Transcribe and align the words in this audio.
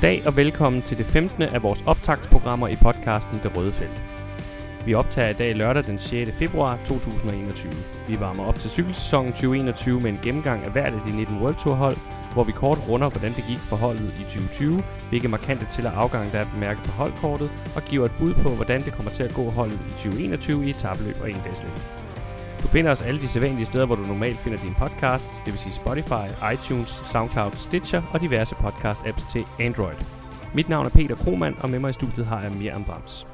Goddag 0.00 0.26
og 0.26 0.36
velkommen 0.36 0.82
til 0.82 0.98
det 0.98 1.06
15. 1.06 1.42
af 1.42 1.62
vores 1.62 1.82
optagtsprogrammer 1.86 2.68
i 2.68 2.76
podcasten 2.82 3.40
Det 3.42 3.56
Røde 3.56 3.72
Felt. 3.72 4.00
Vi 4.86 4.94
optager 4.94 5.28
i 5.28 5.32
dag 5.32 5.56
lørdag 5.56 5.84
den 5.84 5.98
6. 5.98 6.30
februar 6.38 6.78
2021. 6.86 7.72
Vi 8.08 8.20
varmer 8.20 8.44
op 8.44 8.58
til 8.58 8.70
cykelsæsonen 8.70 9.32
2021 9.32 10.00
med 10.00 10.10
en 10.10 10.18
gennemgang 10.22 10.64
af 10.64 10.70
hvert 10.70 10.94
af 10.94 11.00
de 11.06 11.16
19 11.16 11.42
World 11.42 11.54
Tour 11.54 11.74
hold, 11.74 11.96
hvor 12.32 12.44
vi 12.44 12.52
kort 12.52 12.78
runder, 12.88 13.08
hvordan 13.08 13.32
det 13.32 13.44
gik 13.48 13.58
for 13.58 13.76
holdet 13.76 14.14
i 14.20 14.22
2020, 14.22 14.82
hvilke 15.08 15.28
markante 15.28 15.66
til- 15.70 15.86
og 15.86 16.02
afgang 16.02 16.32
der 16.32 16.38
er 16.38 16.50
bemærket 16.54 16.84
på 16.84 16.92
holdkortet, 16.92 17.50
og 17.76 17.82
giver 17.82 18.04
et 18.04 18.12
bud 18.18 18.34
på, 18.34 18.48
hvordan 18.48 18.84
det 18.84 18.92
kommer 18.92 19.12
til 19.12 19.22
at 19.22 19.34
gå 19.34 19.50
holdet 19.50 19.78
i 19.88 19.92
2021 19.92 20.66
i 20.66 20.70
etabløb 20.70 21.16
og 21.22 21.30
endagsløb. 21.30 21.99
Du 22.62 22.68
finder 22.68 22.90
os 22.90 23.02
alle 23.02 23.20
de 23.20 23.28
sædvanlige 23.28 23.66
steder, 23.66 23.86
hvor 23.86 23.94
du 23.96 24.02
normalt 24.02 24.38
finder 24.38 24.58
din 24.58 24.74
podcast, 24.74 25.26
det 25.44 25.52
vil 25.52 25.60
sige 25.60 25.72
Spotify, 25.72 26.26
iTunes, 26.54 26.90
SoundCloud, 27.12 27.52
Stitcher 27.52 28.02
og 28.12 28.20
diverse 28.20 28.54
podcast-apps 28.54 29.32
til 29.32 29.44
Android. 29.60 29.96
Mit 30.54 30.68
navn 30.68 30.86
er 30.86 30.90
Peter 30.90 31.16
Kromand, 31.16 31.54
og 31.58 31.70
med 31.70 31.78
mig 31.78 31.90
i 31.90 31.92
studiet 31.92 32.26
har 32.26 32.42
jeg 32.42 32.52
Miriam 32.52 32.84
Brams. 32.84 33.26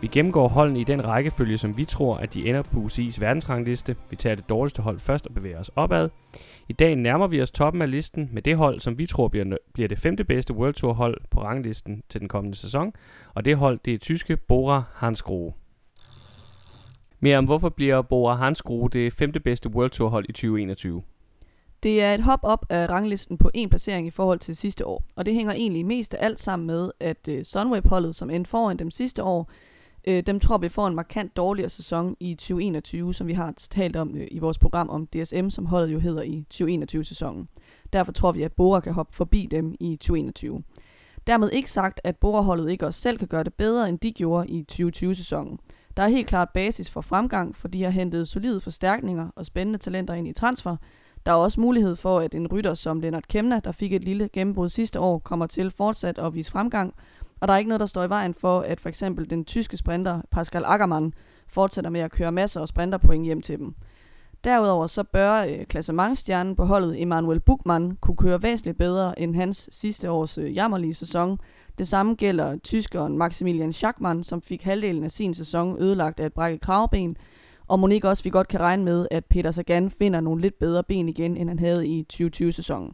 Vi 0.00 0.06
gennemgår 0.06 0.48
holdene 0.48 0.80
i 0.80 0.84
den 0.84 1.04
rækkefølge, 1.04 1.58
som 1.58 1.76
vi 1.76 1.84
tror, 1.84 2.16
at 2.16 2.34
de 2.34 2.48
ender 2.48 2.62
på 2.62 2.78
UCI's 2.80 3.20
verdensrangliste. 3.20 3.96
Vi 4.10 4.16
tager 4.16 4.36
det 4.36 4.48
dårligste 4.48 4.82
hold 4.82 4.98
først 4.98 5.26
og 5.26 5.34
bevæger 5.34 5.58
os 5.58 5.70
opad. 5.76 6.08
I 6.68 6.72
dag 6.72 6.96
nærmer 6.96 7.26
vi 7.26 7.42
os 7.42 7.50
toppen 7.50 7.82
af 7.82 7.90
listen 7.90 8.28
med 8.32 8.42
det 8.42 8.56
hold, 8.56 8.80
som 8.80 8.98
vi 8.98 9.06
tror 9.06 9.28
bliver, 9.28 9.56
bliver 9.74 9.88
det 9.88 9.98
femte 9.98 10.24
bedste 10.24 10.54
World 10.54 10.74
Tour 10.74 10.92
hold 10.92 11.20
på 11.30 11.42
ranglisten 11.42 12.02
til 12.08 12.20
den 12.20 12.28
kommende 12.28 12.56
sæson. 12.56 12.92
Og 13.34 13.44
det 13.44 13.56
hold, 13.56 13.78
det 13.84 13.94
er 13.94 13.98
tyske 13.98 14.36
Bora 14.36 14.82
Hansgrohe. 14.94 15.52
Mere 17.20 17.38
om 17.38 17.44
hvorfor 17.44 17.68
bliver 17.68 18.02
Bora 18.02 18.34
Hansgrohe 18.34 18.88
det 18.88 19.12
femte 19.12 19.40
bedste 19.40 19.68
World 19.68 19.90
Tour 19.90 20.08
hold 20.08 20.26
i 20.28 20.32
2021? 20.32 21.02
Det 21.82 22.02
er 22.02 22.14
et 22.14 22.22
hop 22.22 22.40
op 22.42 22.66
af 22.70 22.90
ranglisten 22.90 23.38
på 23.38 23.50
en 23.54 23.68
placering 23.68 24.06
i 24.06 24.10
forhold 24.10 24.38
til 24.38 24.56
sidste 24.56 24.86
år, 24.86 25.04
og 25.16 25.26
det 25.26 25.34
hænger 25.34 25.52
egentlig 25.52 25.86
mest 25.86 26.14
af 26.14 26.24
alt 26.26 26.40
sammen 26.40 26.66
med, 26.66 26.90
at 27.00 27.28
øh, 27.28 27.44
Sunweb-holdet, 27.44 28.14
som 28.14 28.30
endte 28.30 28.50
foran 28.50 28.76
dem 28.76 28.90
sidste 28.90 29.22
år, 29.22 29.50
øh, 30.08 30.22
dem 30.26 30.40
tror 30.40 30.58
vi 30.58 30.68
får 30.68 30.86
en 30.86 30.94
markant 30.94 31.36
dårligere 31.36 31.68
sæson 31.68 32.16
i 32.20 32.34
2021, 32.34 33.14
som 33.14 33.26
vi 33.26 33.32
har 33.32 33.54
talt 33.56 33.96
om 33.96 34.16
øh, 34.16 34.26
i 34.30 34.38
vores 34.38 34.58
program 34.58 34.88
om 34.88 35.06
DSM, 35.06 35.48
som 35.48 35.66
holdet 35.66 35.92
jo 35.92 35.98
hedder 35.98 36.22
i 36.22 36.44
2021-sæsonen. 36.54 37.48
Derfor 37.92 38.12
tror 38.12 38.32
vi, 38.32 38.42
at 38.42 38.52
Bora 38.52 38.80
kan 38.80 38.92
hoppe 38.92 39.14
forbi 39.14 39.48
dem 39.50 39.74
i 39.80 39.96
2021. 39.96 40.62
Dermed 41.26 41.50
ikke 41.50 41.70
sagt, 41.70 42.00
at 42.04 42.16
Bora-holdet 42.16 42.70
ikke 42.70 42.86
også 42.86 43.00
selv 43.00 43.18
kan 43.18 43.28
gøre 43.28 43.44
det 43.44 43.54
bedre, 43.54 43.88
end 43.88 43.98
de 43.98 44.12
gjorde 44.12 44.48
i 44.48 44.66
2020-sæsonen. 44.72 45.58
Der 45.98 46.04
er 46.04 46.08
helt 46.08 46.26
klart 46.26 46.48
basis 46.50 46.90
for 46.90 47.00
fremgang, 47.00 47.56
for 47.56 47.68
de 47.68 47.82
har 47.82 47.90
hentet 47.90 48.28
solide 48.28 48.60
forstærkninger 48.60 49.28
og 49.36 49.46
spændende 49.46 49.78
talenter 49.78 50.14
ind 50.14 50.28
i 50.28 50.32
transfer. 50.32 50.76
Der 51.26 51.32
er 51.32 51.36
også 51.36 51.60
mulighed 51.60 51.96
for, 51.96 52.18
at 52.18 52.34
en 52.34 52.46
rytter 52.46 52.74
som 52.74 53.00
Lennart 53.00 53.28
Kemna, 53.28 53.60
der 53.64 53.72
fik 53.72 53.92
et 53.92 54.04
lille 54.04 54.28
gennembrud 54.32 54.68
sidste 54.68 55.00
år, 55.00 55.18
kommer 55.18 55.46
til 55.46 55.70
fortsat 55.70 56.18
at 56.18 56.34
vise 56.34 56.50
fremgang. 56.50 56.94
Og 57.40 57.48
der 57.48 57.54
er 57.54 57.58
ikke 57.58 57.68
noget, 57.68 57.80
der 57.80 57.86
står 57.86 58.04
i 58.04 58.08
vejen 58.08 58.34
for, 58.34 58.60
at 58.60 58.80
for 58.80 58.88
eksempel 58.88 59.30
den 59.30 59.44
tyske 59.44 59.76
sprinter 59.76 60.20
Pascal 60.30 60.64
Ackermann 60.66 61.12
fortsætter 61.48 61.90
med 61.90 62.00
at 62.00 62.12
køre 62.12 62.32
masser 62.32 62.60
af 62.60 62.68
sprinterpoint 62.68 63.24
hjem 63.24 63.42
til 63.42 63.58
dem. 63.58 63.74
Derudover 64.44 64.86
så 64.86 65.02
bør 65.02 65.42
øh, 65.42 65.66
klassementstjernen 65.66 66.56
på 66.56 66.64
holdet 66.64 67.02
Emanuel 67.02 67.40
Buchmann 67.40 67.96
kunne 67.96 68.16
køre 68.16 68.42
væsentligt 68.42 68.78
bedre 68.78 69.18
end 69.18 69.34
hans 69.34 69.68
sidste 69.72 70.10
års 70.10 70.38
øh, 70.38 70.56
jammerlige 70.56 70.94
sæson. 70.94 71.38
Det 71.78 71.88
samme 71.88 72.14
gælder 72.14 72.56
tyskeren 72.56 73.18
Maximilian 73.18 73.72
Schachmann, 73.72 74.22
som 74.22 74.42
fik 74.42 74.62
halvdelen 74.62 75.04
af 75.04 75.10
sin 75.10 75.34
sæson 75.34 75.82
ødelagt 75.82 76.20
af 76.20 76.26
et 76.26 76.32
brækket 76.32 76.60
kravben. 76.60 77.16
Og 77.68 77.78
Monique 77.78 78.10
også 78.10 78.22
vi 78.24 78.30
godt 78.30 78.48
kan 78.48 78.60
regne 78.60 78.84
med, 78.84 79.08
at 79.10 79.24
Peter 79.24 79.50
Sagan 79.50 79.90
finder 79.90 80.20
nogle 80.20 80.40
lidt 80.40 80.58
bedre 80.58 80.82
ben 80.82 81.08
igen, 81.08 81.36
end 81.36 81.48
han 81.48 81.58
havde 81.58 81.88
i 81.88 82.06
2020-sæsonen. 82.12 82.92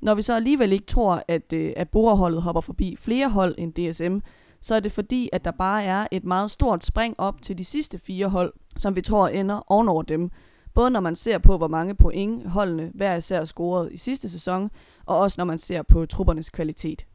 Når 0.00 0.14
vi 0.14 0.22
så 0.22 0.34
alligevel 0.34 0.72
ikke 0.72 0.86
tror, 0.86 1.24
at, 1.28 1.52
øh, 1.52 1.72
at 1.76 1.88
borerholdet 1.88 2.42
hopper 2.42 2.60
forbi 2.60 2.96
flere 2.98 3.30
hold 3.30 3.54
end 3.58 3.72
DSM, 3.72 4.18
så 4.60 4.74
er 4.74 4.80
det 4.80 4.92
fordi, 4.92 5.28
at 5.32 5.44
der 5.44 5.50
bare 5.50 5.84
er 5.84 6.06
et 6.10 6.24
meget 6.24 6.50
stort 6.50 6.84
spring 6.84 7.14
op 7.18 7.42
til 7.42 7.58
de 7.58 7.64
sidste 7.64 7.98
fire 7.98 8.28
hold, 8.28 8.52
som 8.76 8.96
vi 8.96 9.00
tror 9.00 9.28
ender 9.28 9.72
ovenover 9.72 10.02
dem. 10.02 10.30
Både 10.74 10.90
når 10.90 11.00
man 11.00 11.16
ser 11.16 11.38
på, 11.38 11.58
hvor 11.58 11.68
mange 11.68 11.94
point 11.94 12.48
holdene 12.48 12.90
hver 12.94 13.16
især 13.16 13.44
scorede 13.44 13.94
i 13.94 13.96
sidste 13.96 14.28
sæson, 14.28 14.70
og 15.06 15.18
også 15.18 15.34
når 15.38 15.44
man 15.44 15.58
ser 15.58 15.82
på 15.82 16.06
truppernes 16.06 16.50
kvalitet. 16.50 17.06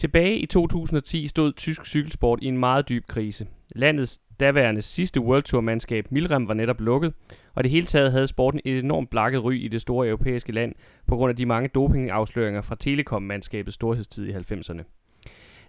Tilbage 0.00 0.38
i 0.38 0.46
2010 0.46 1.28
stod 1.28 1.52
tysk 1.52 1.86
cykelsport 1.86 2.38
i 2.42 2.46
en 2.46 2.58
meget 2.58 2.88
dyb 2.88 3.06
krise. 3.06 3.46
Landets 3.76 4.20
daværende 4.40 4.82
sidste 4.82 5.20
World 5.20 5.42
Tour-mandskab 5.42 6.06
Milrem 6.10 6.48
var 6.48 6.54
netop 6.54 6.80
lukket, 6.80 7.12
og 7.54 7.64
det 7.64 7.70
hele 7.70 7.86
taget 7.86 8.12
havde 8.12 8.26
sporten 8.26 8.60
et 8.64 8.78
enormt 8.78 9.10
blakket 9.10 9.44
ry 9.44 9.54
i 9.54 9.68
det 9.68 9.80
store 9.80 10.08
europæiske 10.08 10.52
land 10.52 10.74
på 11.06 11.16
grund 11.16 11.30
af 11.30 11.36
de 11.36 11.46
mange 11.46 11.68
dopingafsløringer 11.68 12.62
fra 12.62 12.76
Telekom-mandskabets 12.80 13.74
storhedstid 13.74 14.26
i 14.26 14.32
90'erne. 14.32 14.82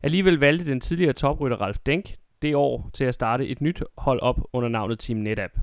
Alligevel 0.03 0.37
valgte 0.37 0.65
den 0.65 0.79
tidligere 0.79 1.13
toprytter 1.13 1.57
Ralf 1.57 1.77
Denk 1.85 2.15
det 2.41 2.55
år 2.55 2.89
til 2.93 3.03
at 3.03 3.13
starte 3.13 3.47
et 3.47 3.61
nyt 3.61 3.83
hold 3.97 4.19
op 4.21 4.39
under 4.53 4.69
navnet 4.69 4.99
Team 4.99 5.19
NetApp. 5.19 5.53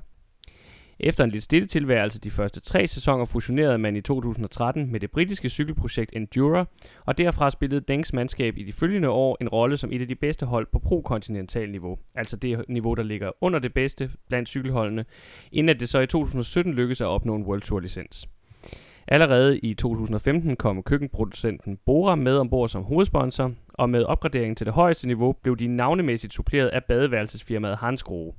Efter 1.01 1.23
en 1.23 1.29
lidt 1.29 1.43
stille 1.43 1.67
tilværelse 1.67 2.19
de 2.19 2.31
første 2.31 2.59
tre 2.59 2.87
sæsoner 2.87 3.25
fusionerede 3.25 3.77
man 3.77 3.95
i 3.95 4.01
2013 4.01 4.91
med 4.91 4.99
det 4.99 5.11
britiske 5.11 5.49
cykelprojekt 5.49 6.11
Endura, 6.15 6.65
og 7.05 7.17
derfra 7.17 7.49
spillede 7.49 7.81
Dengs 7.81 8.13
mandskab 8.13 8.57
i 8.57 8.63
de 8.63 8.73
følgende 8.73 9.09
år 9.09 9.37
en 9.41 9.49
rolle 9.49 9.77
som 9.77 9.91
et 9.93 10.01
af 10.01 10.07
de 10.07 10.15
bedste 10.15 10.45
hold 10.45 10.67
på 10.71 10.79
pro-kontinental 10.79 11.71
niveau, 11.71 11.97
altså 12.15 12.37
det 12.37 12.65
niveau, 12.67 12.93
der 12.93 13.03
ligger 13.03 13.31
under 13.41 13.59
det 13.59 13.73
bedste 13.73 14.11
blandt 14.27 14.49
cykelholdene, 14.49 15.05
inden 15.51 15.69
at 15.69 15.79
det 15.79 15.89
så 15.89 15.99
i 15.99 16.07
2017 16.07 16.73
lykkedes 16.73 17.01
at 17.01 17.07
opnå 17.07 17.35
en 17.35 17.43
World 17.43 17.61
Tour 17.61 17.79
licens. 17.79 18.29
Allerede 19.07 19.59
i 19.59 19.73
2015 19.73 20.55
kom 20.55 20.83
køkkenproducenten 20.83 21.77
Bora 21.85 22.15
med 22.15 22.37
ombord 22.37 22.69
som 22.69 22.83
hovedsponsor, 22.83 23.51
og 23.73 23.89
med 23.89 24.03
opgraderingen 24.03 24.55
til 24.55 24.65
det 24.65 24.73
højeste 24.73 25.07
niveau 25.07 25.31
blev 25.31 25.57
de 25.57 25.67
navnemæssigt 25.67 26.33
suppleret 26.33 26.67
af 26.67 26.83
badeværelsesfirmaet 26.83 27.77
Hansgrohe. 27.77 28.33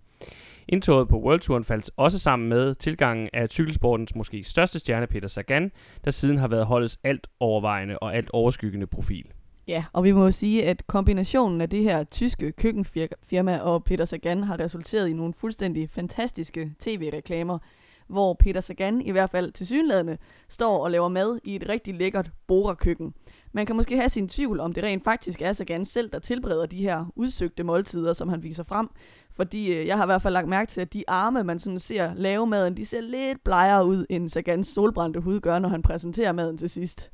Indtoget 0.73 1.09
på 1.09 1.19
World 1.19 1.41
Touren 1.41 1.65
faldt 1.65 1.91
også 1.97 2.19
sammen 2.19 2.49
med 2.49 2.75
tilgangen 2.75 3.29
af 3.33 3.49
cykelsportens 3.49 4.15
måske 4.15 4.45
største 4.45 4.79
stjerne 4.79 5.07
Peter 5.07 5.29
Sagan, 5.29 5.73
der 6.05 6.11
siden 6.11 6.39
har 6.39 6.49
været 6.49 6.67
holdets 6.67 6.99
alt 7.05 7.27
overvejende 7.41 7.99
og 7.99 8.17
alt 8.17 8.31
overskyggende 8.33 8.87
profil. 8.87 9.25
Ja, 9.69 9.85
og 9.93 10.05
vi 10.05 10.13
må 10.13 10.25
jo 10.25 10.31
sige, 10.31 10.67
at 10.67 10.87
kombinationen 10.87 11.61
af 11.61 11.71
det 11.71 11.83
her 11.83 12.05
tyske 12.05 12.53
køkkenfirma 12.53 13.59
og 13.59 13.85
Peter 13.85 14.05
Sagan 14.05 14.45
har 14.45 14.61
resulteret 14.61 15.09
i 15.09 15.13
nogle 15.13 15.35
fuldstændig 15.35 15.91
fantastiske 15.91 16.73
tv-reklamer, 16.79 17.59
hvor 18.07 18.35
Peter 18.35 18.61
Sagan 18.61 19.01
i 19.01 19.11
hvert 19.11 19.31
fald 19.31 19.53
til 19.53 19.67
synlædende 19.67 20.19
står 20.49 20.85
og 20.85 20.91
laver 20.91 21.09
mad 21.09 21.39
i 21.45 21.57
et 21.57 21.69
rigtig 21.69 21.95
lækkert 21.95 22.31
borerkøkken. 22.47 23.07
køkken 23.07 23.30
man 23.53 23.67
kan 23.67 23.77
måske 23.77 23.97
have 23.97 24.09
sin 24.09 24.29
tvivl 24.29 24.61
om 24.61 24.73
det 24.73 24.85
rent 24.85 25.05
faktisk 25.05 25.43
er 25.43 25.53
Sagan 25.53 25.85
selv, 25.85 26.11
der 26.11 26.19
tilbereder 26.19 26.67
de 26.67 26.77
her 26.77 27.13
udsøgte 27.17 27.63
måltider, 27.63 28.13
som 28.13 28.29
han 28.29 28.43
viser 28.43 28.63
frem. 28.63 28.89
Fordi 29.33 29.73
øh, 29.73 29.87
jeg 29.87 29.97
har 29.97 30.05
i 30.05 30.07
hvert 30.07 30.23
fald 30.23 30.35
lagt 30.35 30.49
mærke 30.49 30.71
til, 30.71 30.81
at 30.81 30.93
de 30.93 31.05
arme, 31.09 31.45
man 31.45 31.59
sådan 31.59 31.79
ser 31.79 32.15
lave 32.15 32.47
maden, 32.47 32.77
de 32.77 32.87
ser 32.87 33.01
lidt 33.01 33.45
blegere 33.45 33.87
ud, 33.87 34.07
end 34.11 34.29
Sagans 34.29 34.67
solbrændte 34.67 35.21
hud 35.21 35.41
gør, 35.41 35.59
når 35.59 35.69
han 35.69 35.83
præsenterer 35.83 36.33
maden 36.33 36.57
til 36.59 36.71
sidst. 36.71 37.11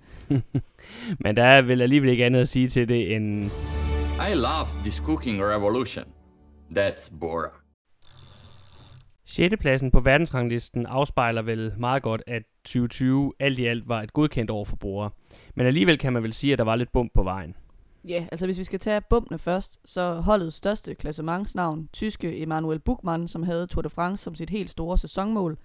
Men 1.25 1.37
der 1.37 1.45
er 1.45 1.63
vel 1.63 1.83
alligevel 1.83 2.11
ikke 2.11 2.25
andet 2.25 2.41
at 2.41 2.49
sige 2.49 2.69
til 2.69 2.89
det 2.89 3.17
end... 3.17 3.45
I 4.33 4.35
love 4.35 4.83
this 4.83 4.97
cooking 4.97 5.43
revolution. 5.43 6.05
That's 6.79 7.19
Bora. 7.21 7.49
6. 9.27 9.55
pladsen 9.61 9.91
på 9.91 10.01
verdensranglisten 10.01 10.87
afspejler 10.87 11.43
vel 11.43 11.73
meget 11.79 12.03
godt, 12.03 12.23
at 12.27 12.43
2020 12.65 13.33
alt 13.41 13.59
i 13.59 13.67
alt 13.67 13.89
var 13.89 14.03
et 14.03 14.13
godkendt 14.13 14.51
år 14.51 14.65
for 14.65 14.77
Bora. 14.77 15.11
Men 15.57 15.67
alligevel 15.67 15.99
kan 15.99 16.13
man 16.13 16.23
vel 16.23 16.33
sige, 16.33 16.53
at 16.53 16.59
der 16.59 16.65
var 16.65 16.77
lidt 16.77 16.93
bump 16.93 17.11
på 17.15 17.23
vejen. 17.23 17.55
Ja, 18.09 18.27
altså 18.33 18.47
hvis 18.47 18.59
vi 18.59 18.65
skal 18.65 18.79
tage 18.79 19.01
bumpene 19.01 19.39
først, 19.39 19.81
så 19.85 20.15
holdets 20.15 20.57
største 20.57 20.95
klassementsnavn, 20.95 21.89
tyske 21.93 22.43
Emanuel 22.43 22.79
Buchmann, 22.79 23.29
som 23.29 23.43
havde 23.43 23.67
Tour 23.67 23.83
de 23.83 23.91
France 23.91 24.25
som 24.25 24.35
sit 24.35 24.51
helt 24.51 24.71
store 24.71 24.99
sæsonmål, 24.99 25.59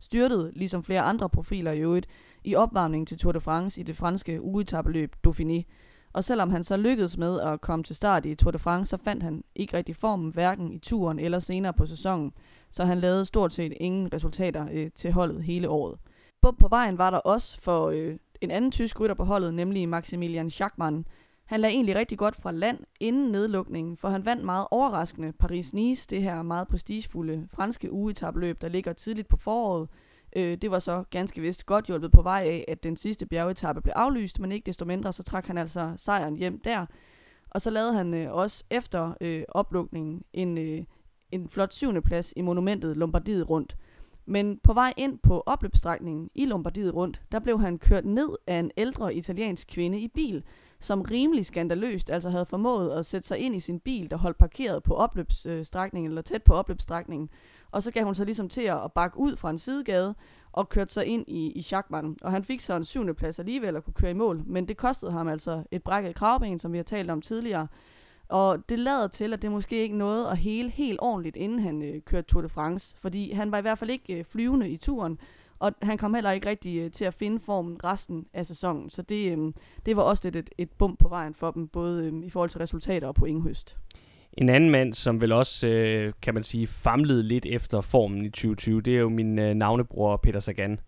styrtede, 0.00 0.52
ligesom 0.54 0.82
flere 0.82 1.00
andre 1.00 1.28
profiler 1.28 1.72
i 1.72 1.80
øvrigt, 1.80 2.06
i 2.44 2.54
opvarmningen 2.54 3.06
til 3.06 3.18
Tour 3.18 3.32
de 3.32 3.40
France 3.40 3.80
i 3.80 3.84
det 3.84 3.96
franske 3.96 4.42
ugetabeløb 4.42 5.16
Dauphiné. 5.26 5.62
Og 6.12 6.24
selvom 6.24 6.50
han 6.50 6.64
så 6.64 6.76
lykkedes 6.76 7.18
med 7.18 7.40
at 7.40 7.60
komme 7.60 7.82
til 7.82 7.96
start 7.96 8.26
i 8.26 8.34
Tour 8.34 8.50
de 8.50 8.58
France, 8.58 8.90
så 8.90 8.96
fandt 8.96 9.22
han 9.22 9.44
ikke 9.54 9.76
rigtig 9.76 9.96
formen 9.96 10.30
hverken 10.30 10.72
i 10.72 10.78
turen 10.78 11.18
eller 11.18 11.38
senere 11.38 11.72
på 11.72 11.86
sæsonen, 11.86 12.32
så 12.70 12.84
han 12.84 12.98
lavede 12.98 13.24
stort 13.24 13.54
set 13.54 13.72
ingen 13.80 14.12
resultater 14.12 14.66
øh, 14.72 14.90
til 14.94 15.12
holdet 15.12 15.42
hele 15.42 15.68
året. 15.68 15.98
Bump 16.42 16.58
på 16.58 16.68
vejen 16.68 16.98
var 16.98 17.10
der 17.10 17.18
også 17.18 17.60
for 17.60 17.88
øh, 17.88 18.16
en 18.40 18.50
anden 18.50 18.70
tysk 18.70 19.00
rytter 19.00 19.14
på 19.14 19.24
holdet, 19.24 19.54
nemlig 19.54 19.88
Maximilian 19.88 20.50
Schachmann, 20.50 21.04
han 21.48 21.60
lagde 21.60 21.74
egentlig 21.74 21.96
rigtig 21.96 22.18
godt 22.18 22.36
fra 22.36 22.52
land 22.52 22.78
inden 23.00 23.32
nedlukningen, 23.32 23.96
for 23.96 24.08
han 24.08 24.24
vandt 24.24 24.44
meget 24.44 24.66
overraskende 24.70 25.32
Paris-Nice, 25.42 26.06
det 26.10 26.22
her 26.22 26.42
meget 26.42 26.68
prestigefulde 26.68 27.46
franske 27.50 27.92
ugetabløb, 27.92 28.60
der 28.60 28.68
ligger 28.68 28.92
tidligt 28.92 29.28
på 29.28 29.36
foråret. 29.36 29.88
Øh, 30.36 30.58
det 30.62 30.70
var 30.70 30.78
så 30.78 31.04
ganske 31.10 31.40
vist 31.40 31.66
godt 31.66 31.86
hjulpet 31.86 32.12
på 32.12 32.22
vej 32.22 32.42
af, 32.46 32.64
at 32.68 32.82
den 32.82 32.96
sidste 32.96 33.26
bjergetappe 33.26 33.82
blev 33.82 33.92
aflyst, 33.96 34.40
men 34.40 34.52
ikke 34.52 34.66
desto 34.66 34.84
mindre, 34.84 35.12
så 35.12 35.22
trak 35.22 35.46
han 35.46 35.58
altså 35.58 35.92
sejren 35.96 36.36
hjem 36.36 36.60
der. 36.60 36.86
Og 37.50 37.60
så 37.60 37.70
lavede 37.70 37.92
han 37.92 38.14
øh, 38.14 38.32
også 38.32 38.64
efter 38.70 39.12
øh, 39.20 39.42
oplukningen 39.48 40.22
en, 40.32 40.58
øh, 40.58 40.84
en 41.32 41.48
flot 41.48 41.72
syvende 41.74 42.02
plads 42.02 42.32
i 42.36 42.40
monumentet 42.40 42.96
Lombardiet 42.96 43.50
rundt. 43.50 43.76
Men 44.28 44.58
på 44.62 44.72
vej 44.72 44.94
ind 44.96 45.18
på 45.18 45.42
opløbsstrækningen 45.46 46.30
i 46.34 46.46
Lombardiet 46.46 46.94
rundt, 46.94 47.22
der 47.32 47.38
blev 47.38 47.60
han 47.60 47.78
kørt 47.78 48.04
ned 48.04 48.28
af 48.46 48.58
en 48.58 48.70
ældre 48.76 49.14
italiensk 49.14 49.68
kvinde 49.68 50.00
i 50.00 50.08
bil, 50.08 50.42
som 50.80 51.02
rimelig 51.02 51.46
skandaløst 51.46 52.10
altså 52.10 52.30
havde 52.30 52.46
formået 52.46 52.90
at 52.90 53.06
sætte 53.06 53.28
sig 53.28 53.38
ind 53.38 53.56
i 53.56 53.60
sin 53.60 53.80
bil, 53.80 54.10
der 54.10 54.16
holdt 54.16 54.38
parkeret 54.38 54.82
på 54.82 54.94
opløbsstrækningen, 54.94 56.10
eller 56.10 56.22
tæt 56.22 56.42
på 56.42 56.54
opløbsstrækningen. 56.54 57.28
Og 57.70 57.82
så 57.82 57.90
gav 57.90 58.04
hun 58.04 58.14
sig 58.14 58.26
ligesom 58.26 58.48
til 58.48 58.62
at 58.62 58.92
bakke 58.94 59.18
ud 59.18 59.36
fra 59.36 59.50
en 59.50 59.58
sidegade, 59.58 60.14
og 60.52 60.68
kørte 60.68 60.92
sig 60.92 61.06
ind 61.06 61.24
i, 61.28 61.50
i 61.50 61.62
Schachmann. 61.62 62.16
Og 62.22 62.32
han 62.32 62.44
fik 62.44 62.60
så 62.60 62.74
en 62.74 62.84
syvende 62.84 63.14
plads 63.14 63.38
alligevel 63.38 63.76
at 63.76 63.84
kunne 63.84 63.94
køre 63.94 64.10
i 64.10 64.14
mål, 64.14 64.42
men 64.46 64.68
det 64.68 64.76
kostede 64.76 65.12
ham 65.12 65.28
altså 65.28 65.62
et 65.70 65.82
brækket 65.82 66.14
kravben, 66.14 66.58
som 66.58 66.72
vi 66.72 66.78
har 66.78 66.84
talt 66.84 67.10
om 67.10 67.22
tidligere. 67.22 67.66
Og 68.28 68.68
det 68.68 68.78
lader 68.78 69.08
til, 69.08 69.32
at 69.32 69.42
det 69.42 69.50
måske 69.50 69.82
ikke 69.82 69.96
nåede 69.96 70.30
at 70.30 70.38
hele 70.38 70.70
helt 70.70 70.98
ordentligt, 71.02 71.36
inden 71.36 71.58
han 71.58 71.82
øh, 71.82 72.00
kørte 72.00 72.26
Tour 72.28 72.42
de 72.42 72.48
France. 72.48 72.96
Fordi 72.98 73.32
han 73.32 73.52
var 73.52 73.58
i 73.58 73.60
hvert 73.60 73.78
fald 73.78 73.90
ikke 73.90 74.18
øh, 74.18 74.24
flyvende 74.24 74.68
i 74.68 74.76
turen, 74.76 75.18
og 75.58 75.72
han 75.82 75.98
kom 75.98 76.14
heller 76.14 76.30
ikke 76.30 76.48
rigtig 76.48 76.78
øh, 76.78 76.90
til 76.90 77.04
at 77.04 77.14
finde 77.14 77.40
formen 77.40 77.84
resten 77.84 78.26
af 78.34 78.46
sæsonen. 78.46 78.90
Så 78.90 79.02
det, 79.02 79.38
øh, 79.38 79.52
det 79.86 79.96
var 79.96 80.02
også 80.02 80.22
lidt 80.24 80.36
et, 80.36 80.50
et 80.58 80.70
bump 80.70 80.98
på 80.98 81.08
vejen 81.08 81.34
for 81.34 81.50
dem, 81.50 81.68
både 81.68 82.04
øh, 82.04 82.24
i 82.24 82.30
forhold 82.30 82.50
til 82.50 82.58
resultater 82.58 83.08
og 83.08 83.14
pointhøst. 83.14 83.76
En 84.32 84.48
anden 84.48 84.70
mand, 84.70 84.94
som 84.94 85.20
vel 85.20 85.32
også, 85.32 85.66
øh, 85.66 86.12
kan 86.22 86.34
man 86.34 86.42
sige, 86.42 86.66
famlede 86.66 87.22
lidt 87.22 87.46
efter 87.46 87.80
formen 87.80 88.24
i 88.24 88.30
2020, 88.30 88.80
det 88.80 88.96
er 88.96 89.00
jo 89.00 89.08
min 89.08 89.38
øh, 89.38 89.54
navnebror 89.54 90.16
Peter 90.16 90.40
Sagan. 90.40 90.80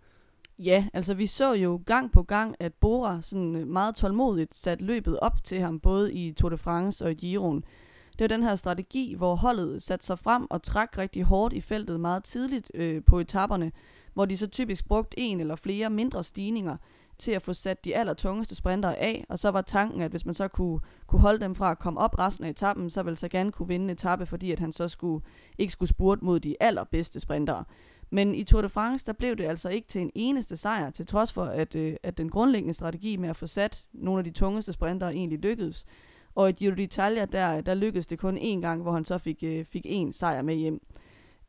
Ja, 0.64 0.86
altså 0.92 1.14
vi 1.14 1.26
så 1.26 1.52
jo 1.52 1.82
gang 1.86 2.12
på 2.12 2.22
gang, 2.22 2.56
at 2.58 2.74
Bora 2.74 3.20
sådan 3.22 3.56
øh, 3.56 3.66
meget 3.66 3.94
tålmodigt 3.94 4.54
satte 4.54 4.84
løbet 4.84 5.18
op 5.20 5.44
til 5.44 5.60
ham, 5.60 5.80
både 5.80 6.14
i 6.14 6.32
Tour 6.32 6.50
de 6.50 6.56
France 6.58 7.04
og 7.04 7.10
i 7.10 7.14
Giroen. 7.14 7.64
Det 8.12 8.20
var 8.20 8.26
den 8.28 8.42
her 8.42 8.54
strategi, 8.54 9.14
hvor 9.14 9.34
holdet 9.34 9.82
satte 9.82 10.06
sig 10.06 10.18
frem 10.18 10.46
og 10.50 10.62
trak 10.62 10.98
rigtig 10.98 11.22
hårdt 11.22 11.54
i 11.54 11.60
feltet 11.60 12.00
meget 12.00 12.24
tidligt 12.24 12.70
øh, 12.74 13.02
på 13.06 13.18
etaperne, 13.18 13.72
hvor 14.14 14.24
de 14.24 14.36
så 14.36 14.46
typisk 14.46 14.88
brugte 14.88 15.18
en 15.18 15.40
eller 15.40 15.56
flere 15.56 15.90
mindre 15.90 16.24
stigninger 16.24 16.76
til 17.18 17.32
at 17.32 17.42
få 17.42 17.52
sat 17.52 17.84
de 17.84 17.96
allertungeste 17.96 18.54
sprintere 18.54 18.96
af, 18.96 19.24
og 19.28 19.38
så 19.38 19.48
var 19.50 19.62
tanken, 19.62 20.02
at 20.02 20.10
hvis 20.10 20.26
man 20.26 20.34
så 20.34 20.48
kunne, 20.48 20.80
kunne 21.06 21.20
holde 21.20 21.40
dem 21.40 21.54
fra 21.54 21.70
at 21.70 21.78
komme 21.78 22.00
op 22.00 22.18
resten 22.18 22.44
af 22.44 22.50
etappen, 22.50 22.90
så 22.90 23.02
ville 23.02 23.16
Sagan 23.16 23.52
kunne 23.52 23.68
vinde 23.68 23.84
en 23.84 23.90
etape, 23.90 24.26
fordi 24.26 24.52
at 24.52 24.60
han 24.60 24.72
så 24.72 24.88
skulle, 24.88 25.24
ikke 25.58 25.72
skulle 25.72 25.88
spurte 25.88 26.24
mod 26.24 26.40
de 26.40 26.56
allerbedste 26.60 27.20
sprintere. 27.20 27.64
Men 28.10 28.34
i 28.34 28.44
Tour 28.44 28.62
de 28.62 28.68
France, 28.68 29.06
der 29.06 29.12
blev 29.12 29.36
det 29.36 29.44
altså 29.44 29.68
ikke 29.68 29.88
til 29.88 30.02
en 30.02 30.10
eneste 30.14 30.56
sejr, 30.56 30.90
til 30.90 31.06
trods 31.06 31.32
for, 31.32 31.44
at, 31.44 31.76
øh, 31.76 31.96
at 32.02 32.18
den 32.18 32.28
grundlæggende 32.28 32.74
strategi 32.74 33.16
med 33.16 33.28
at 33.28 33.36
få 33.36 33.46
sat 33.46 33.86
nogle 33.92 34.18
af 34.18 34.24
de 34.24 34.30
tungeste 34.30 34.72
sprintere 34.72 35.14
egentlig 35.14 35.38
lykkedes. 35.38 35.84
Og 36.34 36.48
i 36.48 36.52
Giro 36.52 36.74
d'Italia, 36.74 37.24
der, 37.24 37.60
der 37.60 37.74
lykkedes 37.74 38.06
det 38.06 38.18
kun 38.18 38.38
én 38.38 38.60
gang, 38.60 38.82
hvor 38.82 38.92
han 38.92 39.04
så 39.04 39.18
fik, 39.18 39.42
øh, 39.42 39.64
fik 39.64 39.86
én 39.86 40.12
sejr 40.12 40.42
med 40.42 40.54
hjem. 40.54 40.82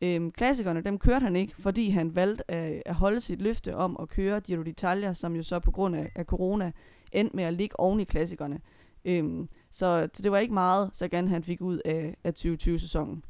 Øhm, 0.02 0.31
klassikerne, 0.31 0.81
dem 0.81 1.00
kørte 1.00 1.24
han 1.24 1.36
ikke, 1.36 1.56
fordi 1.56 1.90
han 1.90 2.16
valgte 2.16 2.52
at, 2.52 2.84
at 2.86 2.96
holde 2.96 3.19
sit 3.19 3.42
løfte 3.42 3.75
om 3.75 3.98
at 4.02 4.10
køre 4.10 4.42
Giro 4.42 4.62
d'Italia, 4.62 5.13
som 5.13 5.36
jo 5.36 5.44
så 5.44 5.60
på 5.60 5.72
grund 5.72 5.96
af, 5.96 6.12
af 6.16 6.25
corona 6.25 6.72
endte 7.12 7.36
med 7.36 7.44
at 7.44 7.54
ligge 7.54 7.80
oven 7.80 8.00
i 8.00 8.04
klassikerne. 8.04 8.60
Øhm, 9.06 9.50
så, 9.72 10.10
så 10.13 10.22
det 10.22 10.31
var 10.31 10.38
ikke 10.38 10.54
meget, 10.54 10.90
så 10.94 11.08
gerne 11.08 11.30
han 11.30 11.44
fik 11.44 11.62
ud 11.62 11.80
af, 11.86 12.16
af 12.24 12.34
2020-sæsonen. 12.40 13.24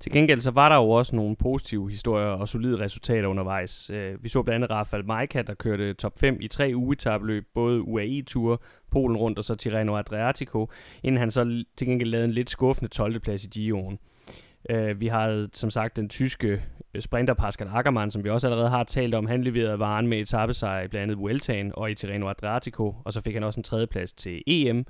Til 0.00 0.12
gengæld 0.12 0.40
så 0.40 0.50
var 0.50 0.68
der 0.68 0.76
jo 0.76 0.90
også 0.90 1.16
nogle 1.16 1.36
positive 1.36 1.90
historier 1.90 2.26
og 2.26 2.48
solide 2.48 2.78
resultater 2.78 3.28
undervejs. 3.28 3.90
Øh, 3.90 4.24
vi 4.24 4.28
så 4.28 4.42
blandt 4.42 4.54
andet 4.54 4.70
Rafael 4.70 5.06
Majka, 5.06 5.42
der 5.42 5.54
kørte 5.54 5.94
top 5.94 6.18
5 6.18 6.38
i 6.40 6.48
tre 6.48 6.72
ugetabløb, 6.74 7.46
både 7.54 7.82
UAE-ture, 7.82 8.58
Polen 8.90 9.16
rundt 9.16 9.38
og 9.38 9.44
så 9.44 9.54
Tirreno 9.54 9.96
Adriatico, 9.96 10.70
inden 11.02 11.18
han 11.18 11.30
så 11.30 11.64
til 11.76 11.86
gengæld 11.86 12.10
lavede 12.10 12.24
en 12.24 12.32
lidt 12.32 12.50
skuffende 12.50 12.90
12. 12.90 13.20
plads 13.20 13.44
i 13.44 13.48
Gio'en. 13.56 13.96
Øh, 14.70 15.00
vi 15.00 15.06
har 15.06 15.48
som 15.52 15.70
sagt 15.70 15.96
den 15.96 16.08
tyske 16.08 16.62
øh, 16.94 17.02
sprinter 17.02 17.34
Pascal 17.34 17.68
Ackermann, 17.74 18.10
som 18.10 18.24
vi 18.24 18.30
også 18.30 18.46
allerede 18.46 18.68
har 18.68 18.84
talt 18.84 19.14
om. 19.14 19.26
Han 19.26 19.44
leverede 19.44 19.78
varen 19.78 20.06
med 20.06 20.18
etappesejr 20.18 20.84
i 20.84 20.88
blandt 20.88 21.02
andet 21.02 21.18
Vueltaen 21.18 21.72
og 21.74 21.90
i 21.90 21.94
Tirreno 21.94 22.28
Adriatico, 22.28 22.94
og 23.04 23.12
så 23.12 23.20
fik 23.20 23.34
han 23.34 23.44
også 23.44 23.60
en 23.60 23.64
tredjeplads 23.64 24.12
til 24.12 24.42
EM. 24.46 24.86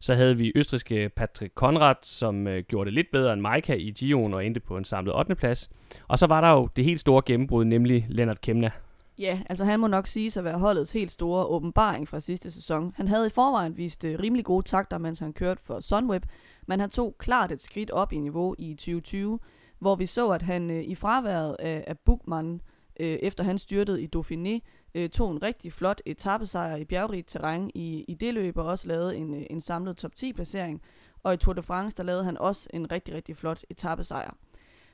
Så 0.00 0.14
havde 0.14 0.36
vi 0.36 0.52
østriske 0.54 1.08
Patrick 1.16 1.54
Konrad, 1.54 1.94
som 2.02 2.46
øh, 2.46 2.62
gjorde 2.68 2.86
det 2.86 2.94
lidt 2.94 3.06
bedre 3.12 3.32
end 3.32 3.40
Maika 3.40 3.74
i 3.74 3.90
Gion 3.90 4.34
og 4.34 4.46
endte 4.46 4.60
på 4.60 4.76
en 4.76 4.84
samlet 4.84 5.14
8. 5.14 5.34
plads. 5.34 5.70
Og 6.08 6.18
så 6.18 6.26
var 6.26 6.40
der 6.40 6.50
jo 6.50 6.68
det 6.76 6.84
helt 6.84 7.00
store 7.00 7.22
gennembrud, 7.26 7.64
nemlig 7.64 8.06
Lennart 8.08 8.40
Kemna. 8.40 8.70
Ja, 9.18 9.40
altså 9.48 9.64
han 9.64 9.80
må 9.80 9.86
nok 9.86 10.06
sige 10.06 10.38
at 10.38 10.44
være 10.44 10.58
holdets 10.58 10.92
helt 10.92 11.10
store 11.10 11.46
åbenbaring 11.46 12.08
fra 12.08 12.20
sidste 12.20 12.50
sæson. 12.50 12.92
Han 12.96 13.08
havde 13.08 13.26
i 13.26 13.30
forvejen 13.30 13.76
vist 13.76 14.04
øh, 14.04 14.18
rimelig 14.18 14.44
gode 14.44 14.66
takter, 14.66 14.98
mens 14.98 15.18
han 15.18 15.32
kørte 15.32 15.62
for 15.64 15.80
Sunweb, 15.80 16.22
men 16.66 16.80
han 16.80 16.90
tog 16.90 17.16
klart 17.18 17.52
et 17.52 17.62
skridt 17.62 17.90
op 17.90 18.12
i 18.12 18.18
niveau 18.18 18.54
i 18.58 18.74
2020, 18.74 19.38
hvor 19.78 19.96
vi 19.96 20.06
så, 20.06 20.30
at 20.30 20.42
han 20.42 20.70
øh, 20.70 20.82
i 20.84 20.94
fraværet 20.94 21.56
af, 21.58 21.84
af 21.86 21.98
Bukman, 21.98 22.60
øh, 23.00 23.18
efter 23.22 23.44
han 23.44 23.58
styrtede 23.58 24.02
i 24.02 24.08
Dauphiné, 24.16 24.58
øh, 24.94 25.10
tog 25.10 25.30
en 25.30 25.42
rigtig 25.42 25.72
flot 25.72 26.02
etappesejr 26.06 26.76
i 26.76 26.84
bjergrigt 26.84 27.28
terræn 27.28 27.70
i, 27.74 28.04
i 28.08 28.14
det 28.14 28.34
løb, 28.34 28.56
og 28.56 28.66
også 28.66 28.88
lavede 28.88 29.16
en, 29.16 29.34
øh, 29.34 29.42
en 29.50 29.60
samlet 29.60 29.96
top 29.96 30.14
10 30.14 30.32
placering. 30.32 30.82
Og 31.22 31.34
i 31.34 31.36
Tour 31.36 31.54
de 31.54 31.62
France, 31.62 31.96
der 31.96 32.02
lavede 32.02 32.24
han 32.24 32.38
også 32.38 32.68
en 32.72 32.92
rigtig, 32.92 33.14
rigtig 33.14 33.36
flot 33.36 33.64
etappesejr. 33.70 34.36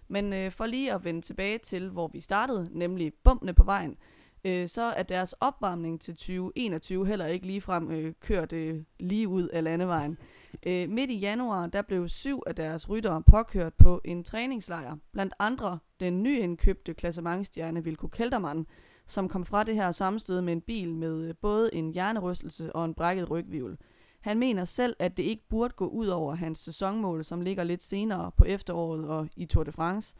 Men 0.09 0.33
øh, 0.33 0.51
for 0.51 0.67
lige 0.67 0.93
at 0.93 1.05
vende 1.05 1.21
tilbage 1.21 1.59
til, 1.59 1.91
hvor 1.91 2.09
vi 2.09 2.21
startede, 2.21 2.69
nemlig 2.73 3.13
bumpene 3.25 3.55
på 3.55 3.65
vejen, 3.65 3.97
øh, 4.45 4.69
så 4.69 4.83
er 4.83 5.03
deres 5.03 5.33
opvarmning 5.33 6.01
til 6.01 6.15
2021 6.15 7.07
heller 7.07 7.27
ikke 7.27 7.47
ligefrem 7.47 7.91
øh, 7.91 8.13
kørt 8.21 8.53
øh, 8.53 8.83
lige 9.01 9.29
ud 9.29 9.49
af 9.49 9.65
landevejen. 9.65 10.19
Øh, 10.67 10.89
midt 10.91 11.11
i 11.11 11.19
januar, 11.19 11.67
der 11.67 11.83
blev 11.83 12.09
syv 12.09 12.43
af 12.47 12.55
deres 12.55 12.89
ryttere 12.89 13.23
påkørt 13.23 13.75
på 13.75 14.01
en 14.05 14.25
træningslejr. 14.25 14.97
Blandt 15.13 15.35
andre 15.39 15.79
den 16.01 16.23
nyindkøbte 16.23 16.95
klassementstjerne 16.95 17.85
Vilko 17.85 18.07
Keltermann, 18.07 18.67
som 19.07 19.29
kom 19.29 19.45
fra 19.45 19.65
det 19.65 19.75
her 19.75 19.91
sammenstød 19.93 20.41
med 20.41 20.53
en 20.53 20.61
bil 20.61 20.95
med 20.95 21.29
øh, 21.29 21.35
både 21.43 21.75
en 21.75 21.93
hjernerystelse 21.93 22.77
og 22.77 22.85
en 22.85 22.95
brækket 22.95 23.31
rygvivl. 23.31 23.79
Han 24.21 24.39
mener 24.39 24.65
selv, 24.65 24.97
at 24.99 25.17
det 25.17 25.23
ikke 25.23 25.49
burde 25.49 25.75
gå 25.77 25.87
ud 25.87 26.07
over 26.07 26.35
hans 26.35 26.59
sæsonmål, 26.59 27.25
som 27.25 27.41
ligger 27.41 27.65
lidt 27.65 27.83
senere 27.83 28.31
på 28.37 28.45
efteråret 28.45 29.09
og 29.09 29.29
i 29.37 29.47
Tour 29.47 29.65
de 29.65 29.73
France. 29.73 30.15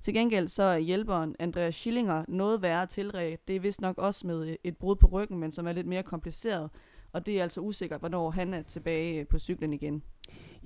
Til 0.00 0.14
gengæld 0.14 0.48
så 0.48 0.62
er 0.62 0.78
hjælperen 0.78 1.36
Andreas 1.38 1.74
Schillinger 1.74 2.24
noget 2.28 2.62
værre 2.62 2.86
tilrædt. 2.86 3.48
Det 3.48 3.56
er 3.56 3.60
vist 3.60 3.80
nok 3.80 3.98
også 3.98 4.26
med 4.26 4.48
øh, 4.48 4.56
et 4.64 4.76
brud 4.76 4.96
på 4.96 5.06
ryggen, 5.06 5.38
men 5.38 5.50
som 5.50 5.66
er 5.66 5.72
lidt 5.72 5.86
mere 5.86 6.02
kompliceret. 6.02 6.70
Og 7.12 7.26
det 7.26 7.38
er 7.38 7.42
altså 7.42 7.60
usikkert, 7.60 8.00
hvornår 8.00 8.30
han 8.30 8.54
er 8.54 8.62
tilbage 8.62 9.20
øh, 9.20 9.26
på 9.26 9.38
cyklen 9.38 9.72
igen. 9.72 10.02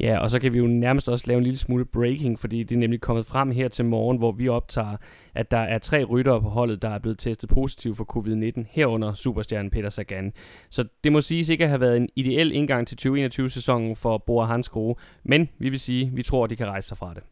Ja, 0.01 0.19
og 0.19 0.31
så 0.31 0.41
kan 0.41 0.53
vi 0.53 0.59
jo 0.59 0.67
nærmest 0.67 1.09
også 1.09 1.25
lave 1.27 1.39
en 1.39 1.45
lille 1.45 1.59
smule 1.59 1.85
breaking, 1.85 2.39
fordi 2.39 2.63
det 2.63 2.75
er 2.75 2.79
nemlig 2.79 3.01
kommet 3.01 3.27
frem 3.27 3.51
her 3.51 3.69
til 3.69 3.85
morgen, 3.85 4.19
hvor 4.19 4.33
vi 4.33 4.49
optager, 4.49 4.97
at 5.35 5.51
der 5.51 5.59
er 5.59 5.79
tre 5.79 6.05
ryttere 6.05 6.41
på 6.41 6.49
holdet, 6.49 6.83
der 6.83 6.89
er 6.89 6.99
blevet 6.99 7.19
testet 7.19 7.51
positiv 7.51 7.95
for 7.95 8.17
covid-19, 8.17 8.65
herunder 8.71 9.15
superstjernen 9.15 9.71
Peter 9.71 9.89
Sagan. 9.89 10.33
Så 10.71 10.85
det 11.05 11.13
må 11.13 11.21
siges 11.21 11.49
ikke 11.49 11.65
at 11.65 11.71
have 11.71 11.81
været 11.81 11.97
en 11.97 12.09
ideel 12.17 12.53
indgang 12.53 12.87
til 12.87 13.09
2021-sæsonen 13.09 13.97
for 13.97 14.19
Bora 14.19 14.47
Hansgrohe, 14.47 14.95
men 15.23 15.49
vi 15.59 15.69
vil 15.69 15.81
sige, 15.81 16.07
at 16.07 16.17
vi 16.17 16.23
tror, 16.23 16.45
at 16.45 16.51
de 16.51 16.57
kan 16.57 16.67
rejse 16.67 16.89
sig 16.89 16.97
fra 16.97 17.15
det. 17.15 17.23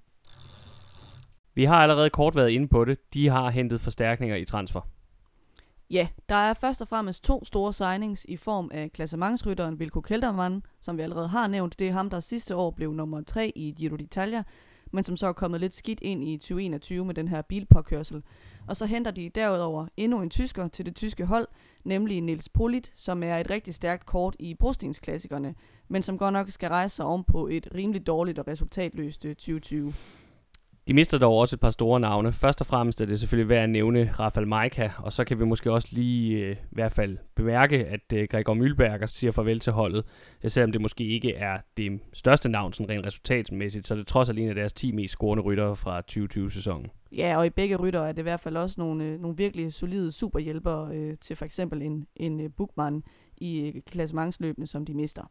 Vi 1.54 1.64
har 1.64 1.74
allerede 1.74 2.10
kort 2.10 2.36
været 2.36 2.50
inde 2.50 2.68
på 2.68 2.84
det. 2.84 2.98
De 3.14 3.28
har 3.28 3.50
hentet 3.50 3.80
forstærkninger 3.80 4.36
i 4.36 4.44
transfer. 4.44 4.80
Ja, 5.90 6.08
der 6.28 6.34
er 6.34 6.54
først 6.54 6.80
og 6.80 6.88
fremmest 6.88 7.24
to 7.24 7.44
store 7.44 7.72
signings 7.72 8.26
i 8.28 8.36
form 8.36 8.70
af 8.72 8.92
klassementsrytteren 8.92 9.78
Vilko 9.78 10.00
Keltermann, 10.00 10.62
som 10.80 10.96
vi 10.96 11.02
allerede 11.02 11.28
har 11.28 11.46
nævnt. 11.46 11.78
Det 11.78 11.88
er 11.88 11.92
ham, 11.92 12.10
der 12.10 12.20
sidste 12.20 12.56
år 12.56 12.70
blev 12.70 12.92
nummer 12.92 13.22
3 13.22 13.52
i 13.56 13.74
Giro 13.78 13.96
d'Italia, 13.96 14.42
men 14.92 15.04
som 15.04 15.16
så 15.16 15.26
er 15.26 15.32
kommet 15.32 15.60
lidt 15.60 15.74
skidt 15.74 16.00
ind 16.00 16.24
i 16.24 16.36
2021 16.36 17.04
med 17.04 17.14
den 17.14 17.28
her 17.28 17.42
bilpåkørsel. 17.42 18.22
Og 18.68 18.76
så 18.76 18.86
henter 18.86 19.10
de 19.10 19.28
derudover 19.34 19.86
endnu 19.96 20.22
en 20.22 20.30
tysker 20.30 20.68
til 20.68 20.86
det 20.86 20.94
tyske 20.94 21.26
hold, 21.26 21.48
nemlig 21.84 22.20
Nils 22.20 22.48
Polit, 22.48 22.92
som 22.94 23.22
er 23.22 23.38
et 23.38 23.50
rigtig 23.50 23.74
stærkt 23.74 24.06
kort 24.06 24.36
i 24.38 24.54
brostensklassikerne, 24.54 25.54
men 25.88 26.02
som 26.02 26.18
godt 26.18 26.32
nok 26.32 26.50
skal 26.50 26.68
rejse 26.68 26.96
sig 26.96 27.04
om 27.04 27.24
på 27.24 27.48
et 27.48 27.68
rimelig 27.74 28.06
dårligt 28.06 28.38
og 28.38 28.48
resultatløst 28.48 29.24
øh, 29.24 29.34
2020. 29.34 29.92
De 30.90 30.94
mister 30.94 31.18
dog 31.18 31.38
også 31.38 31.56
et 31.56 31.60
par 31.60 31.70
store 31.70 32.00
navne. 32.00 32.32
Først 32.32 32.60
og 32.60 32.66
fremmest 32.66 33.00
er 33.00 33.06
det 33.06 33.20
selvfølgelig 33.20 33.48
værd 33.48 33.62
at 33.62 33.70
nævne 33.70 34.12
Rafael 34.18 34.48
Majka, 34.48 34.90
og 34.98 35.12
så 35.12 35.24
kan 35.24 35.38
vi 35.38 35.44
måske 35.44 35.72
også 35.72 35.88
lige 35.90 36.38
øh, 36.38 36.52
i 36.52 36.56
hvert 36.70 36.92
fald 36.92 37.18
bemærke, 37.34 37.86
at 37.86 38.12
øh, 38.14 38.28
Gregor 38.30 38.54
Mühlberger 38.54 39.06
siger 39.06 39.32
farvel 39.32 39.60
til 39.60 39.72
holdet. 39.72 40.04
Øh, 40.44 40.50
selvom 40.50 40.72
det 40.72 40.80
måske 40.80 41.04
ikke 41.04 41.34
er 41.34 41.58
det 41.76 42.00
største 42.12 42.48
navn, 42.48 42.72
sådan 42.72 42.88
rent 42.88 43.06
resultatmæssigt, 43.06 43.86
så 43.86 43.94
er 43.94 43.98
det 43.98 44.06
trods 44.06 44.28
alt 44.28 44.38
en 44.38 44.48
af 44.48 44.54
deres 44.54 44.72
10 44.72 44.92
mest 44.92 45.12
scorende 45.12 45.42
ryttere 45.42 45.76
fra 45.76 46.02
2020-sæsonen. 46.12 46.86
Ja, 47.12 47.36
og 47.36 47.46
i 47.46 47.50
begge 47.50 47.76
rytter 47.76 48.00
er 48.00 48.12
det 48.12 48.18
i 48.18 48.22
hvert 48.22 48.40
fald 48.40 48.56
også 48.56 48.74
nogle, 48.78 49.04
øh, 49.04 49.20
nogle 49.20 49.36
virkelig 49.36 49.72
solide 49.72 50.12
superhjælpere 50.12 50.94
øh, 50.94 51.16
til 51.20 51.36
for 51.36 51.44
eksempel 51.44 51.82
en, 51.82 52.06
en 52.16 52.40
øh, 52.40 52.50
bookman 52.56 53.02
i 53.36 53.60
øh, 53.60 53.82
klassementsløbene, 53.86 54.66
som 54.66 54.84
de 54.84 54.94
mister. 54.94 55.22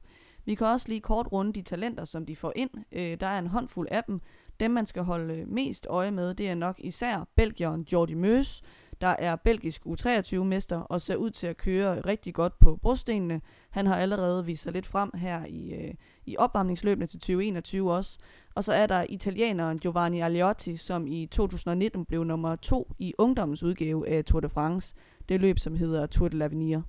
Vi 0.45 0.55
kan 0.55 0.67
også 0.67 0.89
lige 0.89 1.01
kort 1.01 1.27
runde 1.31 1.53
de 1.53 1.61
talenter, 1.61 2.05
som 2.05 2.25
de 2.25 2.35
får 2.35 2.53
ind. 2.55 2.69
Øh, 2.91 3.17
der 3.19 3.27
er 3.27 3.39
en 3.39 3.47
håndfuld 3.47 3.87
af 3.91 4.03
dem, 4.03 4.21
dem, 4.59 4.71
man 4.71 4.85
skal 4.85 5.03
holde 5.03 5.45
mest 5.47 5.87
øje 5.89 6.11
med, 6.11 6.33
det 6.33 6.49
er 6.49 6.55
nok 6.55 6.75
især 6.79 7.27
Belgieren 7.35 7.87
Jordi 7.91 8.13
Møs, 8.13 8.61
der 9.01 9.07
er 9.07 9.35
belgisk 9.35 9.81
U23-mester 9.85 10.77
og 10.77 11.01
ser 11.01 11.15
ud 11.15 11.29
til 11.29 11.47
at 11.47 11.57
køre 11.57 11.99
rigtig 11.99 12.33
godt 12.33 12.59
på 12.59 12.75
brostenene. 12.81 13.41
Han 13.69 13.87
har 13.87 13.95
allerede 13.95 14.45
vist 14.45 14.63
sig 14.63 14.73
lidt 14.73 14.85
frem 14.85 15.11
her 15.15 15.45
i, 15.45 15.73
øh, 15.73 15.93
i 16.25 16.37
opvarmningsløbene 16.37 17.07
til 17.07 17.19
2021 17.19 17.93
også. 17.93 18.17
Og 18.55 18.63
så 18.63 18.73
er 18.73 18.87
der 18.87 19.05
italieneren 19.09 19.79
Giovanni 19.79 20.19
Aliotti, 20.19 20.77
som 20.77 21.07
i 21.07 21.25
2019 21.25 22.05
blev 22.05 22.23
nummer 22.23 22.55
to 22.55 22.91
i 22.99 23.13
ungdommens 23.17 23.63
udgave 23.63 24.09
af 24.09 24.25
Tour 24.25 24.39
de 24.39 24.49
France. 24.49 24.95
Det 25.29 25.41
løb, 25.41 25.59
som 25.59 25.75
hedder 25.75 26.05
Tour 26.05 26.29
de 26.29 26.45
l'Avenir. 26.45 26.81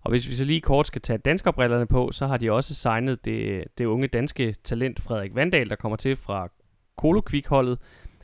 Og 0.00 0.10
hvis 0.10 0.28
vi 0.28 0.34
så 0.34 0.44
lige 0.44 0.60
kort 0.60 0.86
skal 0.86 1.02
tage 1.02 1.18
danskerbrillerne 1.18 1.86
på, 1.86 2.12
så 2.12 2.26
har 2.26 2.36
de 2.36 2.52
også 2.52 2.74
signet 2.74 3.24
det, 3.24 3.64
det 3.78 3.84
unge 3.84 4.06
danske 4.06 4.54
talent 4.64 5.00
Frederik 5.00 5.34
Vandal, 5.34 5.68
der 5.68 5.76
kommer 5.76 5.96
til 5.96 6.16
fra 6.16 6.48
Kolokvikholdet, 6.98 7.78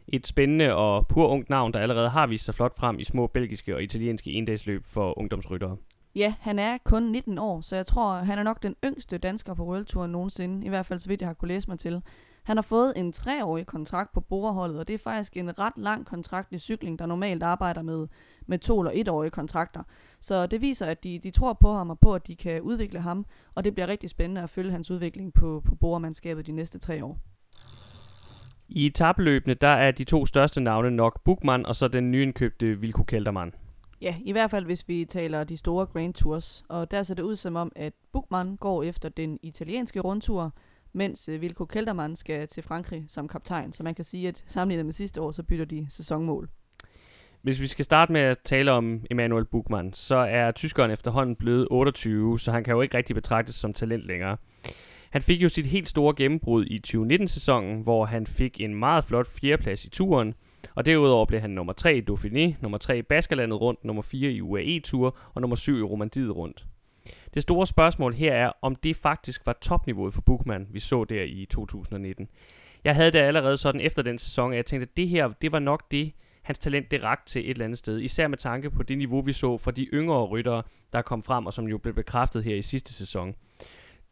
Et 0.08 0.26
spændende 0.26 0.74
og 0.74 1.06
pur 1.06 1.28
ungt 1.28 1.50
navn, 1.50 1.72
der 1.72 1.78
allerede 1.78 2.08
har 2.08 2.26
vist 2.26 2.44
sig 2.44 2.54
flot 2.54 2.76
frem 2.78 2.98
i 2.98 3.04
små 3.04 3.26
belgiske 3.26 3.74
og 3.74 3.82
italienske 3.82 4.30
endagsløb 4.30 4.84
for 4.84 5.18
ungdomsryttere. 5.18 5.76
Ja, 6.14 6.34
han 6.40 6.58
er 6.58 6.78
kun 6.84 7.02
19 7.02 7.38
år, 7.38 7.60
så 7.60 7.76
jeg 7.76 7.86
tror, 7.86 8.14
han 8.14 8.38
er 8.38 8.42
nok 8.42 8.62
den 8.62 8.74
yngste 8.84 9.18
dansker 9.18 9.54
på 9.54 9.64
World 9.64 10.08
nogensinde, 10.08 10.66
i 10.66 10.68
hvert 10.68 10.86
fald 10.86 10.98
så 10.98 11.08
vidt 11.08 11.20
jeg 11.20 11.28
har 11.28 11.34
kunne 11.34 11.48
læse 11.48 11.68
mig 11.68 11.78
til. 11.78 12.02
Han 12.42 12.56
har 12.56 12.62
fået 12.62 12.92
en 12.96 13.12
treårig 13.12 13.66
kontrakt 13.66 14.12
på 14.12 14.20
borerholdet, 14.20 14.78
og 14.78 14.88
det 14.88 14.94
er 14.94 14.98
faktisk 14.98 15.36
en 15.36 15.58
ret 15.58 15.72
lang 15.76 16.06
kontrakt 16.06 16.52
i 16.52 16.58
cykling, 16.58 16.98
der 16.98 17.06
normalt 17.06 17.42
arbejder 17.42 17.82
med, 17.82 18.06
med 18.46 18.58
to 18.58 18.80
eller 18.80 18.92
etårige 18.94 19.30
kontrakter. 19.30 19.82
Så 20.20 20.46
det 20.46 20.60
viser, 20.60 20.86
at 20.86 21.04
de, 21.04 21.18
de 21.18 21.30
tror 21.30 21.52
på 21.52 21.72
ham 21.72 21.90
og 21.90 21.98
på, 21.98 22.14
at 22.14 22.26
de 22.26 22.36
kan 22.36 22.62
udvikle 22.62 23.00
ham, 23.00 23.26
og 23.54 23.64
det 23.64 23.74
bliver 23.74 23.86
rigtig 23.86 24.10
spændende 24.10 24.42
at 24.42 24.50
følge 24.50 24.70
hans 24.70 24.90
udvikling 24.90 25.34
på, 25.34 25.62
på 25.64 25.74
borermandskabet 25.74 26.46
de 26.46 26.52
næste 26.52 26.78
tre 26.78 27.04
år. 27.04 27.18
I 28.76 28.86
etabløbene, 28.86 29.54
der 29.54 29.68
er 29.68 29.90
de 29.90 30.04
to 30.04 30.26
største 30.26 30.60
navne 30.60 30.90
nok 30.90 31.24
Bukman 31.24 31.66
og 31.66 31.76
så 31.76 31.88
den 31.88 32.10
nyindkøbte 32.10 32.80
Vilko 32.80 33.02
Keltermann. 33.02 33.54
Ja, 34.00 34.14
i 34.24 34.32
hvert 34.32 34.50
fald 34.50 34.64
hvis 34.64 34.88
vi 34.88 35.04
taler 35.04 35.44
de 35.44 35.56
store 35.56 35.86
Grand 35.86 36.14
Tours. 36.14 36.64
Og 36.68 36.90
der 36.90 37.02
ser 37.02 37.14
det 37.14 37.22
ud 37.22 37.36
som 37.36 37.56
om, 37.56 37.72
at 37.76 37.92
Bukman 38.12 38.56
går 38.56 38.82
efter 38.82 39.08
den 39.08 39.38
italienske 39.42 40.00
rundtur, 40.00 40.54
mens 40.92 41.28
uh, 41.28 41.40
Vilko 41.40 41.64
Keltermann 41.64 42.16
skal 42.16 42.48
til 42.48 42.62
Frankrig 42.62 43.04
som 43.08 43.28
kaptajn. 43.28 43.72
Så 43.72 43.82
man 43.82 43.94
kan 43.94 44.04
sige, 44.04 44.28
at 44.28 44.44
sammenlignet 44.46 44.86
med 44.86 44.92
sidste 44.92 45.20
år, 45.20 45.30
så 45.30 45.42
bytter 45.42 45.64
de 45.64 45.86
sæsonmål. 45.90 46.48
Hvis 47.42 47.60
vi 47.60 47.66
skal 47.66 47.84
starte 47.84 48.12
med 48.12 48.20
at 48.20 48.38
tale 48.44 48.72
om 48.72 49.04
Emanuel 49.10 49.44
Bukman, 49.44 49.92
så 49.92 50.16
er 50.16 50.50
tyskeren 50.50 50.90
efterhånden 50.90 51.36
blevet 51.36 51.68
28, 51.70 52.38
så 52.38 52.52
han 52.52 52.64
kan 52.64 52.74
jo 52.74 52.80
ikke 52.80 52.96
rigtig 52.96 53.14
betragtes 53.14 53.54
som 53.54 53.72
talent 53.72 54.06
længere. 54.06 54.36
Han 55.14 55.22
fik 55.22 55.42
jo 55.42 55.48
sit 55.48 55.66
helt 55.66 55.88
store 55.88 56.14
gennembrud 56.16 56.66
i 56.66 56.80
2019-sæsonen, 56.86 57.82
hvor 57.82 58.04
han 58.04 58.26
fik 58.26 58.60
en 58.60 58.74
meget 58.74 59.04
flot 59.04 59.26
fjerdeplads 59.26 59.84
i 59.84 59.90
turen, 59.90 60.34
og 60.74 60.86
derudover 60.86 61.26
blev 61.26 61.40
han 61.40 61.50
nummer 61.50 61.72
3 61.72 61.96
i 61.96 62.00
Dauphiné, 62.10 62.54
nummer 62.60 62.78
3 62.78 62.98
i 62.98 63.02
Baskerlandet 63.02 63.60
rundt, 63.60 63.84
nummer 63.84 64.02
4 64.02 64.30
i 64.30 64.40
UAE-tur 64.40 65.16
og 65.34 65.40
nummer 65.40 65.56
7 65.56 65.76
i 65.76 65.82
Romandiet 65.82 66.36
rundt. 66.36 66.66
Det 67.34 67.42
store 67.42 67.66
spørgsmål 67.66 68.14
her 68.14 68.32
er, 68.32 68.52
om 68.62 68.76
det 68.76 68.96
faktisk 68.96 69.46
var 69.46 69.58
topniveauet 69.62 70.14
for 70.14 70.20
Bukman, 70.20 70.66
vi 70.70 70.80
så 70.80 71.04
der 71.04 71.22
i 71.22 71.46
2019. 71.50 72.28
Jeg 72.84 72.94
havde 72.94 73.10
det 73.10 73.18
allerede 73.18 73.56
sådan 73.56 73.80
efter 73.80 74.02
den 74.02 74.18
sæson, 74.18 74.52
at 74.52 74.56
jeg 74.56 74.66
tænkte, 74.66 74.88
at 74.90 74.96
det 74.96 75.08
her, 75.08 75.28
det 75.28 75.52
var 75.52 75.58
nok 75.58 75.90
det, 75.90 76.12
hans 76.42 76.58
talent 76.58 76.90
det 76.90 77.02
rakte 77.02 77.32
til 77.32 77.44
et 77.44 77.50
eller 77.50 77.64
andet 77.64 77.78
sted. 77.78 78.00
Især 78.00 78.28
med 78.28 78.38
tanke 78.38 78.70
på 78.70 78.82
det 78.82 78.98
niveau, 78.98 79.20
vi 79.20 79.32
så 79.32 79.58
fra 79.58 79.70
de 79.70 79.84
yngre 79.84 80.24
ryttere, 80.24 80.62
der 80.92 81.02
kom 81.02 81.22
frem, 81.22 81.46
og 81.46 81.52
som 81.52 81.68
jo 81.68 81.78
blev 81.78 81.94
bekræftet 81.94 82.44
her 82.44 82.54
i 82.54 82.62
sidste 82.62 82.92
sæson. 82.92 83.34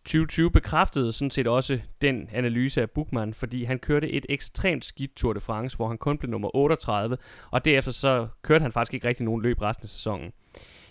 2020 0.04 0.50
bekræftede 0.50 1.12
sådan 1.12 1.30
set 1.30 1.46
også 1.46 1.80
den 2.00 2.28
analyse 2.32 2.82
af 2.82 2.90
Bukman, 2.90 3.34
fordi 3.34 3.64
han 3.64 3.78
kørte 3.78 4.10
et 4.10 4.26
ekstremt 4.28 4.84
skidt 4.84 5.16
Tour 5.16 5.32
de 5.32 5.40
France, 5.40 5.76
hvor 5.76 5.88
han 5.88 5.98
kun 5.98 6.18
blev 6.18 6.30
nummer 6.30 6.56
38, 6.56 7.16
og 7.50 7.64
derefter 7.64 7.92
så 7.92 8.28
kørte 8.42 8.62
han 8.62 8.72
faktisk 8.72 8.94
ikke 8.94 9.08
rigtig 9.08 9.24
nogen 9.24 9.42
løb 9.42 9.62
resten 9.62 9.84
af 9.84 9.88
sæsonen. 9.88 10.32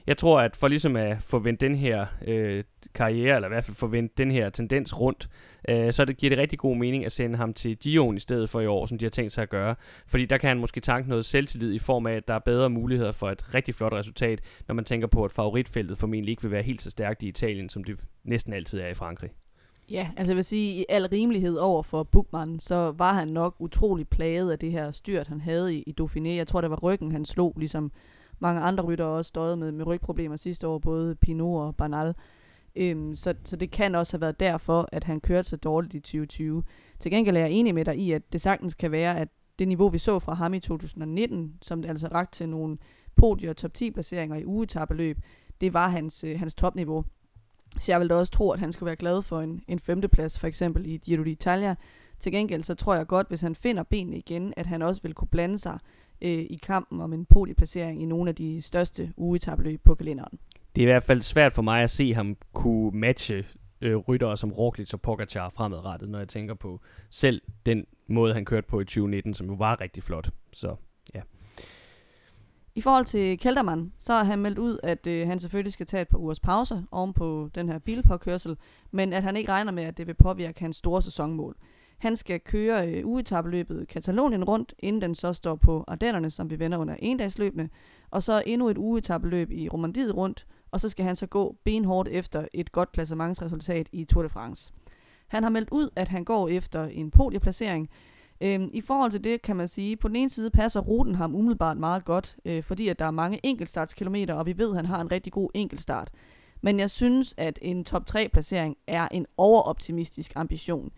Jeg 0.07 0.17
tror, 0.17 0.41
at 0.41 0.55
for 0.55 0.67
ligesom 0.67 0.95
at 0.95 1.21
få 1.21 1.39
vendt 1.39 1.61
den 1.61 1.75
her 1.75 2.05
øh, 2.27 2.63
karriere, 2.93 3.35
eller 3.35 3.47
i 3.47 3.53
hvert 3.53 3.65
fald 3.65 3.77
få 3.77 3.87
vendt 3.87 4.17
den 4.17 4.31
her 4.31 4.49
tendens 4.49 4.99
rundt, 4.99 5.29
øh, 5.69 5.93
så 5.93 6.05
det 6.05 6.17
giver 6.17 6.29
det 6.29 6.39
rigtig 6.39 6.59
god 6.59 6.77
mening 6.77 7.05
at 7.05 7.11
sende 7.11 7.37
ham 7.37 7.53
til 7.53 7.77
Dion 7.77 8.17
i 8.17 8.19
stedet 8.19 8.49
for 8.49 8.59
i 8.61 8.65
år, 8.65 8.85
som 8.85 8.97
de 8.97 9.05
har 9.05 9.09
tænkt 9.09 9.31
sig 9.31 9.41
at 9.41 9.49
gøre. 9.49 9.75
Fordi 10.07 10.25
der 10.25 10.37
kan 10.37 10.47
han 10.47 10.59
måske 10.59 10.79
tanke 10.79 11.09
noget 11.09 11.25
selvtillid 11.25 11.73
i 11.73 11.79
form 11.79 12.05
af, 12.05 12.13
at 12.13 12.27
der 12.27 12.33
er 12.33 12.39
bedre 12.39 12.69
muligheder 12.69 13.11
for 13.11 13.29
et 13.29 13.53
rigtig 13.53 13.75
flot 13.75 13.93
resultat, 13.93 14.41
når 14.67 14.75
man 14.75 14.85
tænker 14.85 15.07
på, 15.07 15.23
at 15.23 15.31
favoritfeltet 15.31 15.97
formentlig 15.97 16.31
ikke 16.31 16.41
vil 16.41 16.51
være 16.51 16.63
helt 16.63 16.81
så 16.81 16.89
stærkt 16.89 17.23
i 17.23 17.27
Italien, 17.27 17.69
som 17.69 17.83
det 17.83 17.99
næsten 18.23 18.53
altid 18.53 18.79
er 18.79 18.87
i 18.87 18.93
Frankrig. 18.93 19.29
Ja, 19.89 20.09
altså 20.17 20.31
jeg 20.31 20.35
vil 20.35 20.43
sige, 20.43 20.81
i 20.81 20.85
al 20.89 21.07
rimelighed 21.07 21.57
over 21.57 21.83
for 21.83 22.03
Bukman, 22.03 22.59
så 22.59 22.93
var 22.97 23.13
han 23.13 23.27
nok 23.27 23.55
utrolig 23.59 24.07
plaget 24.07 24.51
af 24.51 24.59
det 24.59 24.71
her 24.71 24.91
styrt, 24.91 25.27
han 25.27 25.41
havde 25.41 25.75
i, 25.75 25.83
i 25.87 25.95
Dauphiné. 26.01 26.29
Jeg 26.29 26.47
tror, 26.47 26.61
det 26.61 26.69
var 26.69 26.79
ryggen, 26.79 27.11
han 27.11 27.25
slog, 27.25 27.53
ligesom 27.57 27.91
mange 28.41 28.61
andre 28.61 28.83
rytter 28.83 29.05
også 29.05 29.29
støjet 29.29 29.57
med, 29.57 29.71
med 29.71 29.87
rygproblemer 29.87 30.35
sidste 30.35 30.67
år, 30.67 30.79
både 30.79 31.15
Pinot 31.15 31.61
og 31.61 31.75
Bernal. 31.75 32.15
Øhm, 32.75 33.15
så, 33.15 33.33
så 33.43 33.55
det 33.55 33.71
kan 33.71 33.95
også 33.95 34.13
have 34.13 34.21
været 34.21 34.39
derfor, 34.39 34.89
at 34.91 35.03
han 35.03 35.19
kørte 35.19 35.49
så 35.49 35.57
dårligt 35.57 35.93
i 35.93 35.99
2020. 35.99 36.63
Til 36.99 37.11
gengæld 37.11 37.37
er 37.37 37.41
jeg 37.41 37.51
enig 37.51 37.75
med 37.75 37.85
dig 37.85 37.97
i, 37.97 38.11
at 38.11 38.33
det 38.33 38.41
sagtens 38.41 38.73
kan 38.73 38.91
være, 38.91 39.19
at 39.19 39.27
det 39.59 39.67
niveau, 39.67 39.89
vi 39.89 39.97
så 39.97 40.19
fra 40.19 40.33
ham 40.33 40.53
i 40.53 40.59
2019, 40.59 41.53
som 41.61 41.81
det 41.81 41.89
altså 41.89 42.07
rakt 42.07 42.33
til 42.33 42.49
nogle 42.49 42.77
podier 43.15 43.49
og 43.49 43.57
top 43.57 43.73
10 43.73 43.91
placeringer 43.91 44.37
i 44.37 44.45
ugetabeløb, 44.45 45.17
det 45.61 45.73
var 45.73 45.87
hans, 45.87 46.23
øh, 46.23 46.39
hans 46.39 46.55
topniveau. 46.55 47.05
Så 47.79 47.91
jeg 47.91 47.99
vil 47.99 48.09
da 48.09 48.15
også 48.15 48.31
tro, 48.31 48.51
at 48.51 48.59
han 48.59 48.71
skulle 48.71 48.87
være 48.87 48.95
glad 48.95 49.21
for 49.21 49.41
en, 49.41 49.61
en 49.67 49.79
femteplads, 49.79 50.39
for 50.39 50.47
eksempel 50.47 50.85
i 50.85 50.97
Giro 50.97 51.23
d'Italia. 51.23 51.75
Til 52.19 52.31
gengæld 52.31 52.63
så 52.63 52.75
tror 52.75 52.95
jeg 52.95 53.07
godt, 53.07 53.27
hvis 53.27 53.41
han 53.41 53.55
finder 53.55 53.83
benene 53.83 54.17
igen, 54.17 54.53
at 54.57 54.65
han 54.65 54.81
også 54.81 55.01
vil 55.01 55.13
kunne 55.13 55.27
blande 55.27 55.57
sig 55.57 55.79
øh, 56.21 56.45
i 56.49 56.59
kampen 56.63 57.01
om 57.01 57.13
en 57.13 57.25
podieplacering 57.25 58.01
i 58.01 58.05
nogle 58.05 58.29
af 58.29 58.35
de 58.35 58.61
største 58.61 59.13
ugetabeløb 59.17 59.81
på 59.83 59.95
kalenderen. 59.95 60.39
Det 60.75 60.81
er 60.81 60.87
i 60.87 60.91
hvert 60.91 61.03
fald 61.03 61.21
svært 61.21 61.53
for 61.53 61.61
mig 61.61 61.83
at 61.83 61.89
se 61.89 62.13
ham 62.13 62.37
kunne 62.53 62.99
matche 62.99 63.45
øh, 63.81 63.97
ryttere 63.97 64.37
som 64.37 64.51
Roglic 64.51 64.93
og 64.93 65.01
Pogacar 65.01 65.49
fremadrettet, 65.49 66.09
når 66.09 66.19
jeg 66.19 66.27
tænker 66.27 66.53
på 66.53 66.79
selv 67.09 67.41
den 67.65 67.85
måde, 68.07 68.33
han 68.33 68.45
kørte 68.45 68.67
på 68.67 68.79
i 68.79 68.85
2019, 68.85 69.33
som 69.33 69.47
jo 69.47 69.53
var 69.53 69.81
rigtig 69.81 70.03
flot. 70.03 70.29
Så 70.53 70.75
ja. 71.15 71.21
I 72.75 72.81
forhold 72.81 73.05
til 73.05 73.39
Keltermann, 73.39 73.93
så 73.97 74.13
har 74.13 74.23
han 74.23 74.39
meldt 74.39 74.57
ud, 74.57 74.77
at 74.83 75.07
øh, 75.07 75.27
han 75.27 75.39
selvfølgelig 75.39 75.73
skal 75.73 75.85
tage 75.85 76.01
et 76.01 76.07
par 76.07 76.17
ugers 76.17 76.39
pause 76.39 76.83
oven 76.91 77.13
på 77.13 77.49
den 77.55 77.69
her 77.69 77.79
bilpåkørsel, 77.79 78.57
men 78.91 79.13
at 79.13 79.23
han 79.23 79.37
ikke 79.37 79.51
regner 79.51 79.71
med, 79.71 79.83
at 79.83 79.97
det 79.97 80.07
vil 80.07 80.13
påvirke 80.13 80.59
hans 80.59 80.75
store 80.75 81.01
sæsonmål. 81.01 81.55
Han 82.01 82.15
skal 82.15 82.39
køre 82.39 82.89
øh, 82.89 83.07
ugetabeløbet 83.07 83.87
Katalonien 83.87 84.43
rundt, 84.43 84.73
inden 84.79 85.01
den 85.01 85.15
så 85.15 85.33
står 85.33 85.55
på 85.55 85.83
Ardennerne, 85.87 86.29
som 86.29 86.49
vi 86.49 86.59
vender 86.59 86.77
under 86.77 86.95
endagsløbene, 86.99 87.69
og 88.11 88.23
så 88.23 88.43
endnu 88.45 88.69
et 88.69 88.77
ugetabeløb 88.77 89.51
i 89.51 89.69
Romandiet 89.69 90.15
rundt, 90.15 90.47
og 90.71 90.79
så 90.79 90.89
skal 90.89 91.05
han 91.05 91.15
så 91.15 91.25
gå 91.27 91.55
benhårdt 91.63 92.09
efter 92.11 92.47
et 92.53 92.71
godt 92.71 92.91
klassementsresultat 92.91 93.89
i 93.91 94.05
Tour 94.05 94.23
de 94.23 94.29
France. 94.29 94.73
Han 95.27 95.43
har 95.43 95.49
meldt 95.49 95.69
ud, 95.71 95.89
at 95.95 96.07
han 96.07 96.23
går 96.23 96.47
efter 96.47 96.83
en 96.83 97.11
podieplacering. 97.11 97.89
Øhm, 98.41 98.69
I 98.73 98.81
forhold 98.81 99.11
til 99.11 99.23
det 99.23 99.41
kan 99.41 99.55
man 99.55 99.67
sige, 99.67 99.97
på 99.97 100.07
den 100.07 100.15
ene 100.15 100.29
side 100.29 100.49
passer 100.49 100.79
ruten 100.79 101.15
ham 101.15 101.35
umiddelbart 101.35 101.77
meget 101.77 102.05
godt, 102.05 102.35
øh, 102.45 102.63
fordi 102.63 102.87
at 102.87 102.99
der 102.99 103.05
er 103.05 103.11
mange 103.11 103.39
enkeltstartskilometer, 103.43 104.33
og 104.33 104.45
vi 104.45 104.57
ved, 104.57 104.69
at 104.69 104.75
han 104.75 104.85
har 104.85 105.01
en 105.01 105.11
rigtig 105.11 105.33
god 105.33 105.49
enkeltstart. 105.53 106.11
Men 106.61 106.79
jeg 106.79 106.89
synes, 106.89 107.35
at 107.37 107.59
en 107.61 107.83
top 107.83 108.05
3 108.05 108.29
placering 108.29 108.77
er 108.87 109.07
en 109.07 109.25
overoptimistisk 109.37 110.31
ambition. 110.35 110.91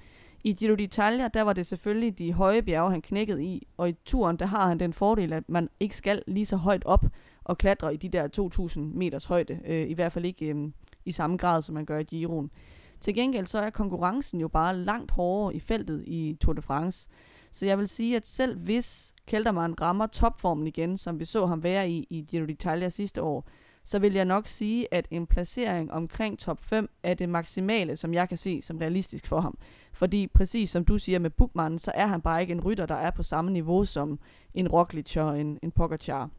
I 0.46 0.54
Giro 0.54 0.76
d'Italia, 0.76 1.28
der 1.28 1.42
var 1.42 1.54
det 1.54 1.66
selvfølgelig 1.66 2.18
de 2.18 2.34
høje 2.34 2.62
bjerge, 2.62 2.92
han 2.92 3.02
knækkede 3.02 3.44
i, 3.44 3.68
og 3.78 3.90
i 3.90 3.96
turen, 4.06 4.38
der 4.38 4.46
har 4.46 4.68
han 4.68 4.80
den 4.80 4.94
fordel, 4.94 5.34
at 5.34 5.50
man 5.50 5.70
ikke 5.80 5.98
skal 5.98 6.24
lige 6.28 6.46
så 6.46 6.56
højt 6.56 6.86
op 6.86 7.06
og 7.44 7.58
klatre 7.58 7.94
i 7.94 7.98
de 7.98 8.10
der 8.10 8.28
2.000 8.76 8.80
meters 8.80 9.26
højde, 9.26 9.60
øh, 9.66 9.90
i 9.90 9.94
hvert 9.94 10.12
fald 10.12 10.26
ikke 10.26 10.46
øh, 10.46 10.72
i 11.06 11.12
samme 11.12 11.38
grad, 11.38 11.62
som 11.62 11.76
man 11.76 11.86
gør 11.86 12.00
i 12.00 12.04
Giroen. 12.04 12.52
Til 13.00 13.16
gengæld 13.16 13.46
så 13.46 13.60
er 13.60 13.70
konkurrencen 13.70 14.40
jo 14.40 14.48
bare 14.48 14.78
langt 14.78 15.12
hårdere 15.12 15.56
i 15.56 15.60
feltet 15.60 16.04
i 16.08 16.38
Tour 16.42 16.54
de 16.54 16.62
France. 16.62 17.10
Så 17.52 17.66
jeg 17.66 17.78
vil 17.78 17.88
sige, 17.88 18.16
at 18.16 18.28
selv 18.28 18.60
hvis 18.60 19.14
Keltermann 19.28 19.82
rammer 19.82 20.08
topformen 20.08 20.68
igen, 20.68 20.98
som 20.98 21.20
vi 21.20 21.26
så 21.26 21.46
ham 21.46 21.64
være 21.64 21.90
i 21.90 22.08
i 22.10 22.26
Giro 22.30 22.46
d'Italia 22.46 22.90
sidste 22.90 23.22
år, 23.22 23.48
så 23.84 24.00
vil 24.00 24.14
jeg 24.14 24.26
nok 24.26 24.48
sige, 24.48 24.94
at 24.94 25.08
en 25.12 25.28
placering 25.28 25.92
omkring 25.92 26.40
top 26.40 26.62
5 26.62 26.90
er 27.04 27.14
det 27.14 27.30
maksimale, 27.30 27.96
som 27.96 28.14
jeg 28.14 28.30
kan 28.30 28.38
se 28.38 28.62
som 28.62 28.78
realistisk 28.78 29.28
for 29.28 29.42
ham. 29.42 29.58
Fordi 29.94 30.28
præcis 30.28 30.70
som 30.70 30.86
du 30.86 30.98
siger 30.98 31.20
med 31.20 31.30
Bukman, 31.30 31.80
så 31.80 31.92
er 31.96 32.08
han 32.08 32.22
bare 32.22 32.42
ikke 32.42 32.52
en 32.52 32.62
rytter, 32.62 32.86
der 32.86 32.96
er 32.96 33.12
på 33.12 33.24
samme 33.24 33.52
niveau 33.52 33.86
som 33.86 34.20
en 34.54 34.68
Roglic 34.68 35.18
og 35.18 35.40
en, 35.40 35.60
en 35.64 35.72
Pogacar. 35.72 36.30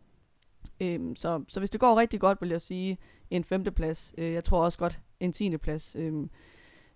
Øhm, 0.81 1.17
så, 1.17 1.45
så 1.49 1.61
hvis 1.61 1.71
det 1.71 1.81
går 1.81 2.01
rigtig 2.01 2.21
godt, 2.21 2.39
vil 2.41 2.51
jeg 2.51 2.61
sige 2.61 2.99
en 3.31 3.45
femteplads. 3.45 4.15
Øh, 4.19 4.33
jeg 4.33 4.45
tror 4.45 4.65
også 4.65 4.79
godt, 4.79 5.01
en 5.21 5.33
tiendeplads 5.33 5.97
øh, 5.99 6.13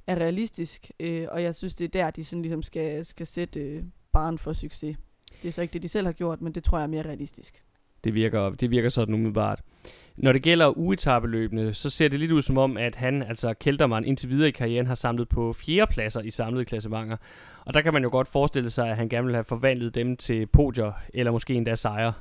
er 0.06 0.16
realistisk. 0.16 0.90
Øh, 1.00 1.26
og 1.30 1.42
jeg 1.42 1.54
synes, 1.54 1.74
det 1.74 1.84
er 1.84 1.88
der, 1.88 2.10
de 2.10 2.24
sådan 2.24 2.42
ligesom 2.42 2.62
skal, 2.62 3.04
skal 3.04 3.26
sætte 3.26 3.60
øh, 3.60 3.82
barn 4.12 4.38
for 4.38 4.52
succes. 4.52 4.96
Det 5.42 5.48
er 5.48 5.52
så 5.52 5.62
ikke 5.62 5.72
det, 5.72 5.82
de 5.82 5.88
selv 5.88 6.06
har 6.06 6.12
gjort, 6.12 6.40
men 6.40 6.52
det 6.52 6.64
tror 6.64 6.78
jeg 6.78 6.82
er 6.82 6.88
mere 6.88 7.02
realistisk. 7.02 7.62
Det 8.04 8.14
virker, 8.14 8.50
det 8.50 8.70
virker 8.70 8.88
sådan 8.88 9.14
umiddelbart. 9.14 9.62
Når 10.18 10.32
det 10.32 10.42
gælder 10.42 10.78
uetabeløbene, 10.78 11.74
så 11.74 11.90
ser 11.90 12.08
det 12.08 12.20
lidt 12.20 12.32
ud 12.32 12.42
som 12.42 12.58
om, 12.58 12.76
at 12.76 12.96
han, 12.96 13.22
altså 13.22 13.54
Keltermann, 13.54 14.06
indtil 14.06 14.28
videre 14.28 14.48
i 14.48 14.52
karrieren 14.52 14.86
har 14.86 14.94
samlet 14.94 15.28
på 15.28 15.52
fjerde 15.52 15.92
pladser 15.92 16.20
i 16.20 16.30
samlede 16.30 16.64
klassementer. 16.64 17.16
Og 17.64 17.74
der 17.74 17.80
kan 17.80 17.92
man 17.92 18.02
jo 18.02 18.08
godt 18.10 18.28
forestille 18.28 18.70
sig, 18.70 18.88
at 18.88 18.96
han 18.96 19.08
gerne 19.08 19.26
vil 19.26 19.34
have 19.34 19.44
forvandlet 19.44 19.94
dem 19.94 20.16
til 20.16 20.46
podier, 20.46 20.92
eller 21.14 21.32
måske 21.32 21.54
endda 21.54 21.74
sejre. 21.74 22.12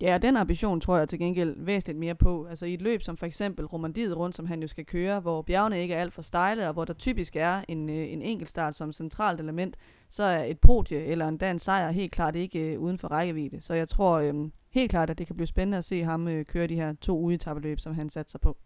Ja, 0.00 0.14
og 0.14 0.22
den 0.22 0.36
ambition 0.36 0.80
tror 0.80 0.98
jeg 0.98 1.08
til 1.08 1.18
gengæld 1.18 1.54
væsentligt 1.58 1.98
mere 1.98 2.14
på. 2.14 2.46
Altså 2.50 2.66
i 2.66 2.74
et 2.74 2.82
løb 2.82 3.02
som 3.02 3.16
for 3.16 3.26
eksempel 3.26 3.66
Romandiet 3.66 4.16
rundt, 4.16 4.36
som 4.36 4.46
han 4.46 4.60
jo 4.62 4.66
skal 4.66 4.86
køre, 4.86 5.20
hvor 5.20 5.42
bjergene 5.42 5.82
ikke 5.82 5.94
er 5.94 6.00
alt 6.00 6.14
for 6.14 6.22
stejle, 6.22 6.66
og 6.68 6.72
hvor 6.72 6.84
der 6.84 6.92
typisk 6.92 7.36
er 7.36 7.60
en, 7.68 7.90
øh, 7.90 8.12
en 8.12 8.22
enkeltstart 8.22 8.74
som 8.74 8.92
centralt 8.92 9.40
element, 9.40 9.76
så 10.14 10.22
er 10.22 10.44
et 10.44 10.58
podie 10.58 11.04
eller 11.04 11.28
en 11.28 11.38
dansk 11.38 11.64
sejr 11.64 11.90
helt 11.90 12.12
klart 12.12 12.36
ikke 12.36 12.58
øh, 12.60 12.80
uden 12.80 12.98
for 12.98 13.08
rækkevidde. 13.08 13.62
Så 13.62 13.74
jeg 13.74 13.88
tror 13.88 14.18
øh, 14.18 14.34
helt 14.70 14.90
klart, 14.90 15.10
at 15.10 15.18
det 15.18 15.26
kan 15.26 15.36
blive 15.36 15.46
spændende 15.46 15.78
at 15.78 15.84
se 15.84 16.04
ham 16.04 16.28
øh, 16.28 16.44
køre 16.44 16.66
de 16.66 16.74
her 16.74 16.92
to 17.00 17.18
ugetabeløb, 17.18 17.80
som 17.80 17.94
han 17.94 18.10
satser 18.10 18.38
på. 18.38 18.56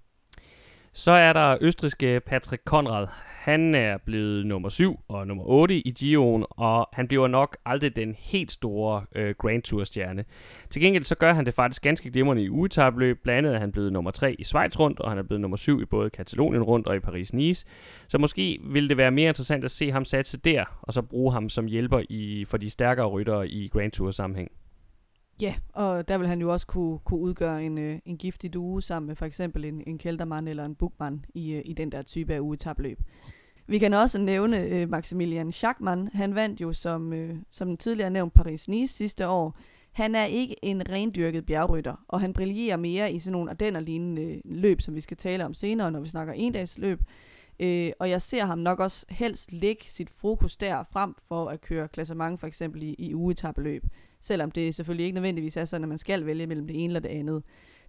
Så 0.92 1.12
er 1.12 1.32
der 1.32 1.58
østriske 1.60 2.20
Patrick 2.26 2.62
Konrad. 2.64 3.06
Han 3.48 3.74
er 3.74 3.96
blevet 3.96 4.46
nummer 4.46 4.68
7 4.68 5.00
og 5.08 5.26
nummer 5.26 5.44
8 5.46 5.88
i 5.88 5.94
Gio'en, 5.98 6.44
og 6.50 6.88
han 6.92 7.08
bliver 7.08 7.28
nok 7.28 7.56
aldrig 7.66 7.96
den 7.96 8.14
helt 8.18 8.52
store 8.52 9.04
øh, 9.14 9.34
Grand 9.38 9.62
Tour-stjerne. 9.62 10.24
Til 10.70 10.82
gengæld 10.82 11.04
så 11.04 11.14
gør 11.14 11.32
han 11.32 11.46
det 11.46 11.54
faktisk 11.54 11.82
ganske 11.82 12.10
glimrende 12.10 12.42
i 12.42 12.50
ugetabløb. 12.50 13.22
Blandt 13.22 13.38
andet 13.38 13.54
er 13.54 13.60
han 13.60 13.72
blevet 13.72 13.92
nummer 13.92 14.10
3 14.10 14.34
i 14.34 14.44
Schweiz 14.44 14.78
rundt, 14.78 15.00
og 15.00 15.10
han 15.10 15.18
er 15.18 15.22
blevet 15.22 15.40
nummer 15.40 15.56
7 15.56 15.80
i 15.80 15.84
både 15.84 16.10
Katalonien 16.10 16.62
rundt 16.62 16.86
og 16.86 16.96
i 16.96 16.98
Paris-Nice. 16.98 17.64
Så 18.08 18.18
måske 18.18 18.58
ville 18.64 18.88
det 18.88 18.96
være 18.96 19.10
mere 19.10 19.28
interessant 19.28 19.64
at 19.64 19.70
se 19.70 19.90
ham 19.90 20.04
satse 20.04 20.38
der, 20.38 20.64
og 20.82 20.92
så 20.92 21.02
bruge 21.02 21.32
ham 21.32 21.48
som 21.48 21.66
hjælper 21.66 22.02
i, 22.10 22.44
for 22.44 22.56
de 22.56 22.70
stærkere 22.70 23.06
ryttere 23.06 23.48
i 23.48 23.68
Grand 23.68 23.92
Tour-sammenhæng. 23.92 24.50
Ja, 25.42 25.54
og 25.72 26.08
der 26.08 26.18
vil 26.18 26.28
han 26.28 26.40
jo 26.40 26.52
også 26.52 26.66
kunne, 26.66 26.98
kunne 26.98 27.20
udgøre 27.20 27.64
en, 27.64 27.78
øh, 27.78 27.98
en 28.04 28.16
giftig 28.16 28.54
duo 28.54 28.80
sammen 28.80 29.06
med 29.06 29.16
for 29.16 29.26
eksempel 29.26 29.64
en, 29.64 29.82
en 29.86 29.98
kældermand 29.98 30.48
eller 30.48 30.64
en 30.64 30.74
bukmand 30.74 31.20
i, 31.34 31.52
øh, 31.52 31.62
i 31.64 31.72
den 31.72 31.92
der 31.92 32.02
type 32.02 32.34
af 32.34 32.40
ugetabløb. 32.40 32.98
Vi 33.70 33.78
kan 33.78 33.94
også 33.94 34.18
nævne 34.18 34.60
øh, 34.60 34.90
Maximilian 34.90 35.52
Schachmann. 35.52 36.08
Han 36.12 36.34
vandt 36.34 36.60
jo 36.60 36.72
som, 36.72 37.12
øh, 37.12 37.36
som 37.50 37.76
tidligere 37.76 38.10
nævnt 38.10 38.32
Paris-Nice 38.38 38.86
sidste 38.86 39.28
år. 39.28 39.58
Han 39.92 40.14
er 40.14 40.24
ikke 40.24 40.64
en 40.64 40.88
rendyrket 40.88 41.46
bjergrytter, 41.46 42.04
og 42.08 42.20
han 42.20 42.32
brillerer 42.32 42.76
mere 42.76 43.12
i 43.12 43.18
sådan 43.18 43.32
nogle 43.32 43.50
ardenner-lignende 43.50 44.22
øh, 44.22 44.40
løb, 44.44 44.80
som 44.80 44.94
vi 44.94 45.00
skal 45.00 45.16
tale 45.16 45.44
om 45.44 45.54
senere, 45.54 45.90
når 45.90 46.00
vi 46.00 46.08
snakker 46.08 46.32
endagsløb. 46.32 47.00
Øh, 47.60 47.92
og 47.98 48.10
jeg 48.10 48.22
ser 48.22 48.44
ham 48.44 48.58
nok 48.58 48.80
også 48.80 49.06
helst 49.08 49.52
lægge 49.52 49.84
sit 49.84 50.10
fokus 50.10 50.56
der 50.56 50.84
frem 50.84 51.14
for 51.24 51.48
at 51.48 51.60
køre 51.60 51.88
klassement 51.88 52.40
for 52.40 52.46
eksempel 52.46 52.82
i, 52.82 52.94
i 52.98 53.14
ugetabeløb. 53.14 53.84
Selvom 54.20 54.50
det 54.50 54.74
selvfølgelig 54.74 55.04
ikke 55.04 55.14
nødvendigvis 55.14 55.56
er 55.56 55.64
sådan, 55.64 55.84
at 55.84 55.88
man 55.88 55.98
skal 55.98 56.26
vælge 56.26 56.46
mellem 56.46 56.66
det 56.66 56.84
ene 56.84 56.86
eller 56.86 57.00
det 57.00 57.08
andet. 57.08 57.42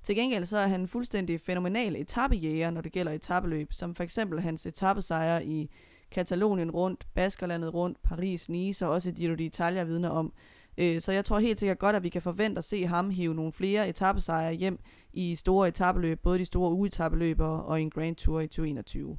Til 0.03 0.15
gengæld 0.15 0.45
så 0.45 0.57
er 0.57 0.67
han 0.67 0.87
fuldstændig 0.87 1.41
fænomenal 1.41 1.95
etappejæger, 1.95 2.71
når 2.71 2.81
det 2.81 2.91
gælder 2.91 3.11
etappeløb, 3.11 3.73
som 3.73 3.95
for 3.95 4.03
eksempel 4.03 4.41
hans 4.41 4.65
etappesejre 4.65 5.45
i 5.45 5.69
Katalonien 6.11 6.71
rundt, 6.71 7.07
Baskerlandet 7.13 7.73
rundt, 7.73 8.01
Paris, 8.01 8.49
Nice 8.49 8.85
og 8.85 8.91
også 8.91 9.11
Giro 9.11 9.33
d'Italia 9.33 9.83
vidner 9.83 10.09
om. 10.09 10.33
Øh, 10.77 11.01
så 11.01 11.11
jeg 11.11 11.25
tror 11.25 11.39
helt 11.39 11.59
sikkert 11.59 11.79
godt, 11.79 11.95
at 11.95 12.03
vi 12.03 12.09
kan 12.09 12.21
forvente 12.21 12.57
at 12.57 12.63
se 12.63 12.85
ham 12.85 13.09
hive 13.09 13.35
nogle 13.35 13.51
flere 13.51 13.89
etappesejre 13.89 14.53
hjem 14.53 14.79
i 15.13 15.35
store 15.35 15.67
etappeløb, 15.67 16.19
både 16.23 16.39
de 16.39 16.45
store 16.45 16.71
uetappeløb 16.71 17.39
og 17.39 17.81
en 17.81 17.89
Grand 17.89 18.15
Tour 18.15 18.39
i 18.39 18.47
2021. 18.47 19.17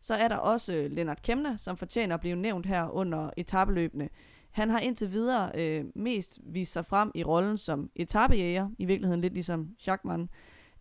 Så 0.00 0.14
er 0.14 0.28
der 0.28 0.36
også 0.36 0.74
øh, 0.74 0.90
Lennart 0.90 1.22
Kemner, 1.22 1.56
som 1.56 1.76
fortjener 1.76 2.14
at 2.14 2.20
blive 2.20 2.36
nævnt 2.36 2.66
her 2.66 2.88
under 2.88 3.30
etappeløbene. 3.36 4.08
Han 4.50 4.70
har 4.70 4.80
indtil 4.80 5.12
videre 5.12 5.50
øh, 5.54 5.84
mest 5.94 6.38
vist 6.42 6.72
sig 6.72 6.86
frem 6.86 7.10
i 7.14 7.24
rollen 7.24 7.56
som 7.56 7.90
etappejæger, 7.96 8.68
i 8.78 8.84
virkeligheden 8.84 9.20
lidt 9.20 9.34
ligesom 9.34 9.68
Schachmann. 9.78 10.28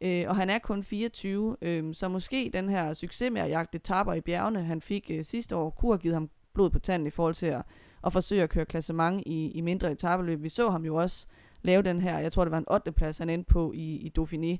Øh, 0.01 0.25
og 0.27 0.35
han 0.35 0.49
er 0.49 0.59
kun 0.59 0.83
24, 0.83 1.57
øh, 1.61 1.93
så 1.93 2.07
måske 2.07 2.49
den 2.53 2.69
her 2.69 2.93
succes 2.93 3.31
med 3.31 3.41
at 3.41 3.49
jagte 3.49 3.75
etapper 3.75 4.13
i 4.13 4.21
bjergene, 4.21 4.63
han 4.63 4.81
fik 4.81 5.11
øh, 5.13 5.23
sidste 5.23 5.55
år, 5.55 5.69
kunne 5.69 5.91
have 5.91 5.99
givet 5.99 6.15
ham 6.15 6.29
blod 6.53 6.69
på 6.69 6.79
tanden 6.79 7.07
i 7.07 7.09
forhold 7.09 7.33
til 7.33 7.45
at, 7.45 7.61
at 8.05 8.13
forsøge 8.13 8.43
at 8.43 8.49
køre 8.49 8.65
klassement 8.65 9.23
i, 9.25 9.51
i 9.51 9.61
mindre 9.61 9.91
etabeløb. 9.91 10.43
Vi 10.43 10.49
så 10.49 10.69
ham 10.69 10.85
jo 10.85 10.95
også 10.95 11.25
lave 11.61 11.81
den 11.81 12.01
her, 12.01 12.19
jeg 12.19 12.31
tror 12.31 12.43
det 12.43 12.51
var 12.51 12.57
en 12.57 12.71
8. 12.71 12.91
plads, 12.91 13.17
han 13.17 13.29
endte 13.29 13.53
på 13.53 13.71
i, 13.75 13.95
i 13.95 14.11
Dauphiné. 14.19 14.57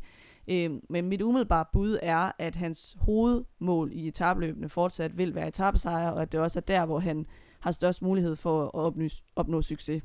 Øh, 0.48 0.72
men 0.90 1.08
mit 1.08 1.22
umiddelbare 1.22 1.66
bud 1.74 1.98
er, 2.02 2.32
at 2.40 2.56
hans 2.56 2.98
hovedmål 3.00 3.92
i 3.94 4.08
etabløbene 4.08 4.70
fortsat 4.70 5.18
vil 5.18 5.36
være 5.36 5.48
etappesejre, 5.48 6.14
og 6.14 6.22
at 6.22 6.32
det 6.32 6.40
også 6.40 6.60
er 6.60 6.62
der, 6.62 6.86
hvor 6.86 7.00
han 7.00 7.26
har 7.60 7.72
størst 7.72 8.02
mulighed 8.02 8.36
for 8.36 8.64
at 8.64 8.74
opnå, 8.74 9.08
opnå 9.36 9.62
succes. 9.62 10.04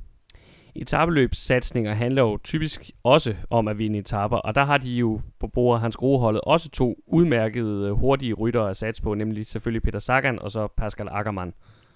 Etabeløbssatsninger 0.76 1.94
handler 1.94 2.22
jo 2.22 2.38
typisk 2.44 2.90
også 3.02 3.34
om 3.50 3.68
at 3.68 3.78
vinde 3.78 3.98
etaper, 3.98 4.36
og 4.36 4.54
der 4.54 4.64
har 4.64 4.78
de 4.78 4.90
jo 4.90 5.20
på 5.40 5.46
bordet 5.46 5.80
hans 5.80 5.96
groholdet 5.96 6.40
også 6.40 6.70
to 6.70 6.96
udmærkede 7.06 7.92
hurtige 7.92 8.34
ryttere 8.34 8.70
at 8.70 8.76
satse 8.76 9.02
på, 9.02 9.14
nemlig 9.14 9.46
selvfølgelig 9.46 9.82
Peter 9.82 9.98
Sagan 9.98 10.38
og 10.38 10.50
så 10.50 10.68
Pascal 10.76 11.08
Ackermann. 11.10 11.52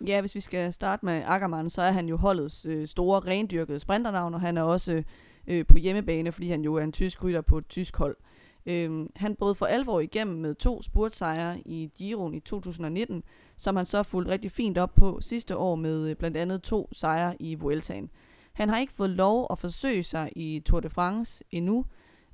Ja, 0.07 0.21
hvis 0.21 0.35
vi 0.35 0.41
skal 0.41 0.73
starte 0.73 1.07
med 1.07 1.23
Ackermann, 1.27 1.71
så 1.71 1.83
er 1.83 1.91
han 1.91 2.09
jo 2.09 2.17
holdets 2.17 2.67
øh, 2.67 2.87
store 2.87 3.21
rendyrkede 3.21 3.79
sprinternavn, 3.79 4.35
og 4.35 4.41
han 4.41 4.59
er 4.59 4.63
også 4.63 5.03
øh, 5.47 5.67
på 5.67 5.79
hjemmebane, 5.79 6.33
fordi 6.33 6.49
han 6.49 6.63
jo 6.63 6.75
er 6.75 6.83
en 6.83 6.93
tysk 6.93 7.25
rytter 7.25 7.41
på 7.41 7.59
et 7.59 7.69
tysk 7.69 7.97
hold. 7.97 8.17
Øh, 8.67 9.07
han 9.17 9.37
brød 9.37 9.55
for 9.55 9.67
alvor 9.67 10.01
igennem 10.01 10.37
med 10.37 10.55
to 10.55 10.83
spurtsejre 10.83 11.61
i 11.61 11.91
Giroen 11.99 12.35
i 12.35 12.41
2019, 12.41 13.23
som 13.59 13.77
han 13.77 13.87
så 13.87 14.03
fulgte 14.03 14.33
rigtig 14.33 14.51
fint 14.53 14.79
op 14.79 14.95
på 14.95 15.19
sidste 15.21 15.57
år 15.57 15.75
med 15.75 16.11
øh, 16.11 16.17
blandt 16.17 16.37
andet 16.37 16.63
to 16.63 16.89
sejre 16.93 17.43
i 17.43 17.55
Vueltaen. 17.55 18.11
Han 18.53 18.69
har 18.69 18.79
ikke 18.79 18.93
fået 18.93 19.11
lov 19.11 19.47
at 19.51 19.59
forsøge 19.59 20.03
sig 20.03 20.31
i 20.37 20.63
Tour 20.67 20.81
de 20.81 20.91
France 20.91 21.45
endnu, 21.51 21.85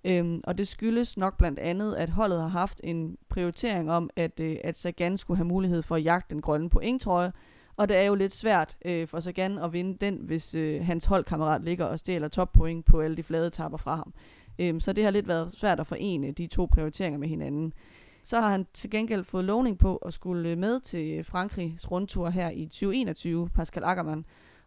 øhm, 0.04 0.40
og 0.44 0.58
det 0.58 0.68
skyldes 0.68 1.16
nok 1.16 1.38
blandt 1.38 1.58
andet, 1.58 1.94
at 1.94 2.08
holdet 2.08 2.40
har 2.40 2.48
haft 2.48 2.80
en 2.84 3.16
prioritering 3.28 3.90
om, 3.90 4.10
at, 4.16 4.40
øh, 4.40 4.56
at 4.64 4.78
Sagan 4.78 5.16
skulle 5.16 5.36
have 5.36 5.48
mulighed 5.48 5.82
for 5.82 5.96
at 5.96 6.04
jagte 6.04 6.34
den 6.34 6.42
grønne 6.42 6.70
pointtrøje, 6.70 7.32
og 7.76 7.88
det 7.88 7.96
er 7.96 8.02
jo 8.02 8.14
lidt 8.14 8.32
svært 8.32 8.76
øh, 8.84 9.08
for 9.08 9.20
Sagan 9.20 9.58
at 9.58 9.72
vinde 9.72 9.96
den, 10.00 10.18
hvis 10.22 10.54
øh, 10.54 10.84
hans 10.84 11.04
holdkammerat 11.04 11.64
ligger 11.64 11.84
og 11.84 11.98
stjæler 11.98 12.28
toppoint 12.28 12.84
på 12.84 13.00
alle 13.00 13.16
de 13.16 13.22
flade 13.22 13.50
tapper 13.50 13.78
fra 13.78 13.96
ham. 13.96 14.14
Øhm, 14.58 14.80
så 14.80 14.92
det 14.92 15.04
har 15.04 15.10
lidt 15.10 15.28
været 15.28 15.52
svært 15.52 15.80
at 15.80 15.86
forene 15.86 16.32
de 16.32 16.46
to 16.46 16.66
prioriteringer 16.66 17.18
med 17.18 17.28
hinanden. 17.28 17.72
Så 18.24 18.40
har 18.40 18.48
han 18.48 18.66
til 18.72 18.90
gengæld 18.90 19.24
fået 19.24 19.44
lovning 19.44 19.78
på 19.78 19.96
at 19.96 20.12
skulle 20.12 20.50
øh, 20.50 20.58
med 20.58 20.80
til 20.80 21.24
Frankrigs 21.24 21.90
rundtur 21.90 22.30
her 22.30 22.50
i 22.50 22.66
2021, 22.66 23.48
Pascal 23.48 23.84
Ackermann. 23.84 24.24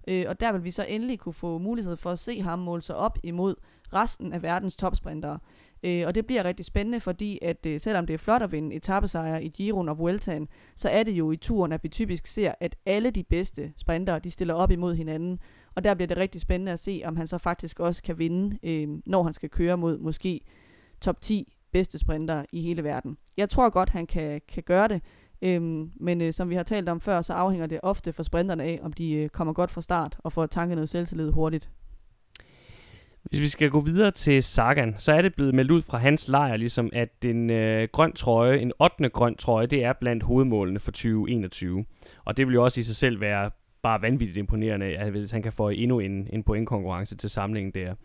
Øh, 0.07 0.25
og 0.27 0.39
der 0.39 0.51
vil 0.51 0.63
vi 0.63 0.71
så 0.71 0.85
endelig 0.89 1.19
kunne 1.19 1.33
få 1.33 1.57
mulighed 1.57 1.97
for 1.97 2.09
at 2.09 2.19
se 2.19 2.41
ham 2.41 2.59
måle 2.59 2.81
sig 2.81 2.95
op 2.95 3.19
imod 3.23 3.55
resten 3.93 4.33
af 4.33 4.43
verdens 4.43 4.75
topsprintere. 4.75 5.39
Øh, 5.83 6.03
og 6.07 6.15
det 6.15 6.25
bliver 6.25 6.43
rigtig 6.43 6.65
spændende, 6.65 6.99
fordi 6.99 7.39
at 7.41 7.65
øh, 7.65 7.79
selvom 7.79 8.05
det 8.05 8.13
er 8.13 8.17
flot 8.17 8.41
at 8.41 8.51
vinde 8.51 8.75
etappesejre 8.75 9.43
i 9.43 9.49
Giroen 9.49 9.89
og 9.89 9.97
Vueltaen, 9.97 10.47
så 10.75 10.89
er 10.89 11.03
det 11.03 11.11
jo 11.11 11.31
i 11.31 11.37
turen, 11.37 11.71
at 11.71 11.83
vi 11.83 11.89
typisk 11.89 12.27
ser, 12.27 12.53
at 12.59 12.75
alle 12.85 13.11
de 13.11 13.23
bedste 13.23 13.73
sprintere, 13.77 14.19
de 14.19 14.31
stiller 14.31 14.53
op 14.53 14.71
imod 14.71 14.95
hinanden. 14.95 15.39
Og 15.75 15.83
der 15.83 15.93
bliver 15.93 16.07
det 16.07 16.17
rigtig 16.17 16.41
spændende 16.41 16.71
at 16.71 16.79
se, 16.79 17.01
om 17.05 17.15
han 17.17 17.27
så 17.27 17.37
faktisk 17.37 17.79
også 17.79 18.03
kan 18.03 18.19
vinde, 18.19 18.57
øh, 18.63 18.87
når 19.05 19.23
han 19.23 19.33
skal 19.33 19.49
køre 19.49 19.77
mod 19.77 19.97
måske 19.97 20.41
top 21.01 21.21
10 21.21 21.53
bedste 21.71 21.99
sprinter 21.99 22.45
i 22.51 22.61
hele 22.61 22.83
verden. 22.83 23.17
Jeg 23.37 23.49
tror 23.49 23.69
godt, 23.69 23.89
han 23.89 24.07
kan, 24.07 24.41
kan 24.47 24.63
gøre 24.63 24.87
det, 24.87 25.01
øhm, 25.41 25.91
men 25.99 26.21
øh, 26.21 26.33
som 26.33 26.49
vi 26.49 26.55
har 26.55 26.63
talt 26.63 26.89
om 26.89 27.01
før, 27.01 27.21
så 27.21 27.33
afhænger 27.33 27.67
det 27.67 27.79
ofte 27.83 28.13
for 28.13 28.23
sprinterne 28.23 28.63
af, 28.63 28.79
om 28.83 28.93
de 28.93 29.13
øh, 29.13 29.29
kommer 29.29 29.53
godt 29.53 29.71
fra 29.71 29.81
start 29.81 30.17
og 30.23 30.33
får 30.33 30.45
tanket 30.45 30.75
noget 30.75 30.89
selvtillid 30.89 31.31
hurtigt. 31.31 31.69
Hvis 33.23 33.41
vi 33.41 33.47
skal 33.47 33.69
gå 33.69 33.79
videre 33.81 34.11
til 34.11 34.43
Sagan, 34.43 34.93
så 34.97 35.11
er 35.11 35.21
det 35.21 35.35
blevet 35.35 35.53
meldt 35.53 35.71
ud 35.71 35.81
fra 35.81 35.97
hans 35.97 36.27
lejr, 36.27 36.55
ligesom 36.55 36.89
at 36.93 37.09
en 37.25 37.49
øh, 37.49 37.87
grøn 37.91 38.13
trøje, 38.13 38.57
en 38.57 38.71
8. 38.79 39.09
grøn 39.09 39.35
trøje, 39.35 39.67
det 39.67 39.83
er 39.83 39.93
blandt 39.93 40.23
hovedmålene 40.23 40.79
for 40.79 40.91
2021. 40.91 41.85
Og 42.25 42.37
det 42.37 42.47
vil 42.47 42.53
jo 42.53 42.63
også 42.63 42.79
i 42.79 42.83
sig 42.83 42.95
selv 42.95 43.21
være 43.21 43.51
bare 43.81 44.01
vanvittigt 44.01 44.37
imponerende, 44.37 44.85
at 44.85 45.11
hvis 45.11 45.31
han 45.31 45.41
kan 45.41 45.51
få 45.51 45.69
endnu 45.69 45.99
en, 45.99 46.27
en 46.33 46.43
pointkonkurrence 46.43 47.17
til 47.17 47.29
samlingen 47.29 47.73
der. 47.73 47.95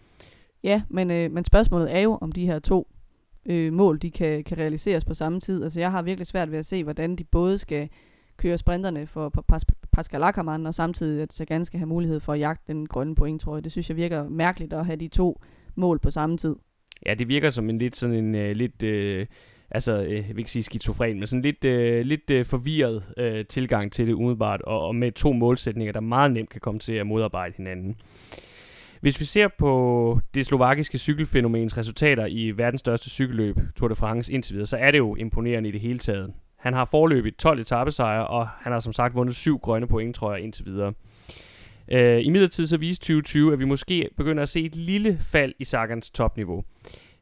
Ja, 0.64 0.83
men, 0.88 1.11
øh, 1.11 1.31
men 1.31 1.44
spørgsmålet 1.44 1.96
er 1.96 2.01
jo, 2.01 2.18
om 2.20 2.33
de 2.33 2.46
her 2.46 2.59
to 2.59 2.91
øh, 3.46 3.72
mål, 3.72 3.98
de 3.98 4.11
kan, 4.11 4.44
kan 4.44 4.59
realiseres 4.59 5.05
på 5.05 5.14
samme 5.14 5.40
tid. 5.40 5.62
Altså 5.62 5.81
jeg 5.81 5.90
har 5.90 6.02
virkelig 6.02 6.26
svært 6.26 6.50
ved 6.50 6.59
at 6.59 6.66
se, 6.66 6.85
hvordan 6.85 7.16
de 7.16 7.24
både 7.24 7.59
skal 7.59 7.88
køre 8.37 8.59
sprinterne 8.59 9.07
for 9.07 9.44
Pas 9.48 9.64
Pascal 9.92 10.22
Ackermann, 10.22 10.66
og 10.66 10.74
samtidig 10.74 11.22
at 11.22 11.33
Sagan 11.33 11.64
skal 11.64 11.78
have 11.78 11.88
mulighed 11.88 12.20
for 12.20 12.33
at 12.33 12.40
jagte 12.40 12.72
den 12.72 12.87
grønne 12.87 13.14
point, 13.14 13.40
tror 13.40 13.57
jeg. 13.57 13.64
Det 13.64 13.72
synes 13.72 13.88
jeg 13.88 13.96
virker 13.96 14.28
mærkeligt 14.28 14.72
at 14.72 14.87
have 14.87 14.96
de 14.96 15.09
to 15.09 15.40
mål 15.74 15.98
på 15.98 16.11
samme 16.11 16.37
tid. 16.37 16.57
Ja, 17.07 17.14
det 17.14 17.28
virker 17.28 17.50
som 17.50 17.70
en 17.70 17.78
lidt 17.78 17.96
sådan 17.96 18.16
en 18.16 18.35
uh, 18.35 18.50
lidt... 18.50 18.83
Uh 18.83 19.26
altså, 19.74 20.02
øh, 20.02 20.14
jeg 20.14 20.28
vil 20.28 20.38
ikke 20.38 20.50
sige 20.50 20.62
skizofren, 20.62 21.18
men 21.18 21.26
sådan 21.26 21.42
lidt, 21.42 21.64
øh, 21.64 22.07
lidt 22.07 22.31
øh, 22.31 22.46
forvirret 22.46 23.02
øh, 23.16 23.46
tilgang 23.46 23.92
til 23.92 24.07
det 24.07 24.12
umiddelbart, 24.12 24.62
og, 24.62 24.87
og 24.87 24.94
med 24.94 25.12
to 25.12 25.33
målsætninger, 25.33 25.92
der 25.92 26.00
meget 26.00 26.33
nemt 26.33 26.50
kan 26.50 26.61
komme 26.61 26.81
til 26.81 26.92
at 26.92 27.07
modarbejde 27.07 27.55
hinanden. 27.57 27.96
Hvis 29.02 29.20
vi 29.20 29.24
ser 29.24 29.48
på 29.58 30.20
det 30.34 30.46
slovakiske 30.46 30.98
cykelfænomens 30.98 31.76
resultater 31.78 32.26
i 32.26 32.50
verdens 32.50 32.80
største 32.80 33.10
cykelløb, 33.10 33.56
Tour 33.76 33.88
de 33.88 33.94
France 33.94 34.32
indtil 34.32 34.52
videre, 34.52 34.66
så 34.66 34.76
er 34.76 34.90
det 34.90 34.98
jo 34.98 35.14
imponerende 35.14 35.68
i 35.68 35.72
det 35.72 35.80
hele 35.80 35.98
taget. 35.98 36.32
Han 36.56 36.74
har 36.74 36.84
forløbet 36.84 37.36
12 37.36 37.60
etappesejre, 37.60 38.26
og 38.26 38.48
han 38.48 38.72
har 38.72 38.80
som 38.80 38.92
sagt 38.92 39.14
vundet 39.14 39.36
syv 39.36 39.58
grønne 39.58 39.86
point, 39.86 40.16
tror 40.16 40.34
jeg, 40.34 40.44
indtil 40.44 40.66
videre. 40.66 40.92
Øh, 41.92 42.24
I 42.24 42.28
midlertid 42.28 42.66
så 42.66 42.76
viste 42.76 43.02
2020, 43.02 43.52
at 43.52 43.58
vi 43.58 43.64
måske 43.64 44.08
begynder 44.16 44.42
at 44.42 44.48
se 44.48 44.60
et 44.60 44.76
lille 44.76 45.18
fald 45.20 45.54
i 45.58 45.64
Sagans 45.64 46.10
topniveau. 46.10 46.64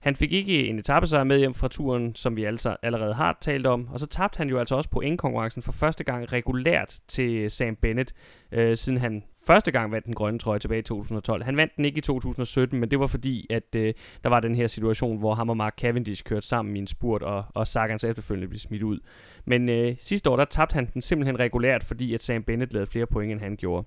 Han 0.00 0.16
fik 0.16 0.32
ikke 0.32 0.66
en 0.66 0.78
etappesejr 0.78 1.24
med 1.24 1.38
hjem 1.38 1.54
fra 1.54 1.68
turen, 1.68 2.14
som 2.14 2.36
vi 2.36 2.44
altså 2.44 2.76
allerede 2.82 3.14
har 3.14 3.38
talt 3.40 3.66
om, 3.66 3.88
og 3.92 4.00
så 4.00 4.06
tabte 4.06 4.38
han 4.38 4.48
jo 4.48 4.58
altså 4.58 4.74
også 4.74 4.90
pointkonkurrencen 4.90 5.62
for 5.62 5.72
første 5.72 6.04
gang 6.04 6.32
regulært 6.32 6.98
til 7.08 7.50
Sam 7.50 7.76
Bennett, 7.76 8.12
øh, 8.52 8.76
siden 8.76 8.98
han 8.98 9.22
første 9.46 9.70
gang 9.70 9.92
vandt 9.92 10.06
den 10.06 10.14
grønne 10.14 10.38
trøje 10.38 10.58
tilbage 10.58 10.78
i 10.78 10.82
2012. 10.82 11.44
Han 11.44 11.56
vandt 11.56 11.76
den 11.76 11.84
ikke 11.84 11.98
i 11.98 12.00
2017, 12.00 12.80
men 12.80 12.90
det 12.90 13.00
var 13.00 13.06
fordi, 13.06 13.46
at 13.50 13.74
øh, 13.74 13.94
der 14.24 14.30
var 14.30 14.40
den 14.40 14.54
her 14.54 14.66
situation, 14.66 15.18
hvor 15.18 15.34
ham 15.34 15.48
og 15.48 15.56
Mark 15.56 15.74
Cavendish 15.78 16.24
kørte 16.24 16.46
sammen 16.46 16.76
i 16.76 16.78
en 16.78 16.86
spurt, 16.86 17.22
og, 17.22 17.44
og 17.54 17.66
Sagan 17.66 17.98
så 17.98 18.08
efterfølgende 18.08 18.48
blev 18.48 18.58
smidt 18.58 18.82
ud. 18.82 18.98
Men 19.44 19.68
øh, 19.68 19.94
sidste 19.98 20.30
år, 20.30 20.36
der 20.36 20.44
tabte 20.44 20.74
han 20.74 20.86
den 20.94 21.02
simpelthen 21.02 21.38
regulært, 21.38 21.84
fordi 21.84 22.14
at 22.14 22.22
Sam 22.22 22.42
Bennett 22.42 22.72
lavede 22.72 22.90
flere 22.90 23.06
point, 23.06 23.32
end 23.32 23.40
han 23.40 23.56
gjorde. 23.56 23.86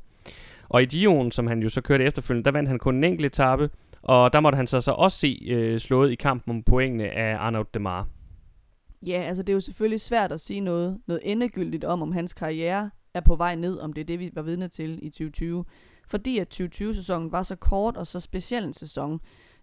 Og 0.70 0.82
i 0.82 0.86
Dion, 0.86 1.32
som 1.32 1.48
han 1.48 1.60
jo 1.60 1.70
så 1.70 1.82
kørte 1.82 2.04
efterfølgende, 2.04 2.46
der 2.46 2.52
vandt 2.52 2.70
han 2.70 2.80
kun 2.80 2.96
en 2.96 3.04
enkelt 3.04 3.26
etape, 3.26 3.70
og 4.02 4.34
der 4.34 4.40
måtte 4.40 4.56
han 4.56 4.68
så, 4.68 4.82
så 4.82 4.92
også 4.92 5.18
se 5.18 5.48
øh, 5.50 5.80
slået 5.80 6.12
i 6.12 6.16
kampen 6.16 6.52
om 6.56 6.64
pointene 6.64 7.10
af 7.10 7.36
Arnaud 7.38 7.66
Demar. 7.74 8.08
Ja, 9.08 9.22
altså 9.22 9.44
det 9.44 9.50
er 9.50 9.54
jo 9.54 9.60
selvfølgelig 9.60 10.02
svært 10.02 10.32
at 10.32 10.40
sige 10.40 10.60
noget, 10.60 11.00
noget 11.08 11.22
endegyldigt 11.24 11.84
om, 11.84 12.02
om 12.02 12.12
hans 12.12 12.34
karriere 12.34 12.90
er 13.14 13.22
på 13.22 13.36
vej 13.36 13.56
ned, 13.56 13.80
om 13.80 13.94
det 13.94 14.02
er 14.02 14.06
det, 14.06 14.20
vi 14.20 14.32
var 14.34 14.42
vidne 14.42 14.68
til 14.68 15.00
i 15.02 15.10
2020. 15.10 15.66
Fordi 16.08 16.38
at 16.38 16.62
2020-sæsonen 16.62 17.32
var 17.32 17.44
så 17.44 17.56
kort 17.56 17.98
og 17.98 18.08
så 18.08 18.20
speciel 18.20 18.64
en 18.64 18.74
sæson. 18.74 19.20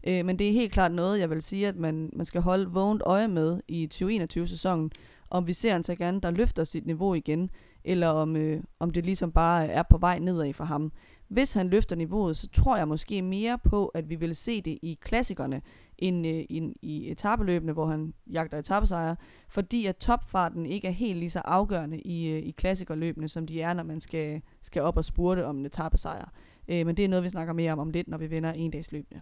Øh, 0.07 0.27
men 0.27 0.39
det 0.39 0.49
er 0.49 0.53
helt 0.53 0.73
klart 0.73 0.93
noget, 0.93 1.21
jeg 1.21 1.31
vil 1.31 1.43
sige, 1.43 1.69
at 1.69 1.77
man, 1.77 2.11
man 2.13 2.27
skal 2.27 2.41
holde 2.41 2.71
vågent 2.71 3.03
øje 3.07 3.29
med 3.29 3.61
i 3.69 3.89
2021-sæsonen, 3.95 4.91
om 5.31 5.47
vi 5.47 5.53
ser 5.53 5.77
en 5.77 5.85
Sagan, 5.85 6.21
der 6.21 6.31
løfter 6.31 6.65
sit 6.65 6.87
niveau 6.87 7.15
igen, 7.15 7.51
eller 7.85 8.09
om, 8.09 8.37
øh, 8.37 8.63
om 8.79 8.91
det 8.91 9.05
ligesom 9.05 9.33
bare 9.33 9.67
er 9.67 9.83
på 9.83 9.99
vej 9.99 10.19
nedad 10.19 10.53
for 10.53 10.65
ham. 10.65 10.93
Hvis 11.29 11.53
han 11.53 11.69
løfter 11.69 11.97
niveauet, 11.97 12.37
så 12.37 12.49
tror 12.49 12.77
jeg 12.77 12.89
måske 12.89 13.23
mere 13.23 13.59
på, 13.59 13.87
at 13.87 14.11
vi 14.11 14.15
vil 14.15 14.37
se 14.37 14.61
det 14.61 14.79
i 14.83 14.99
klassikerne, 15.01 15.63
end, 16.01 16.27
øh, 16.27 16.45
end 16.51 16.75
i 16.83 17.11
etabeløbene, 17.11 17.73
hvor 17.73 17.87
han 17.87 18.15
jagter 18.33 18.59
etabesejre, 18.59 19.17
fordi 19.49 19.87
at 19.87 19.97
topfarten 19.97 20.67
ikke 20.67 20.89
er 20.89 20.93
helt 20.93 21.19
lige 21.19 21.31
så 21.31 21.43
afgørende 21.45 22.01
i, 22.01 22.29
øh, 22.29 22.39
i 22.39 22.51
klassikerløbene, 22.51 23.29
som 23.29 23.47
de 23.47 23.63
er, 23.63 23.75
når 23.75 23.83
man 23.83 24.01
skal, 24.01 24.43
skal 24.63 24.83
op 24.83 24.97
og 24.97 25.05
spurte 25.05 25.47
om 25.47 25.59
en 25.59 25.67
etabesejr. 25.67 26.33
Øh, 26.69 26.87
men 26.87 26.97
det 26.97 27.05
er 27.05 27.09
noget, 27.09 27.25
vi 27.25 27.29
snakker 27.29 27.53
mere 27.53 27.73
om 27.73 27.79
om 27.79 27.91
lidt, 27.91 28.09
når 28.09 28.19
vi 28.19 28.31
vender 28.31 28.53
en 28.53 28.71
dags 28.71 28.93
løbende. 28.93 29.21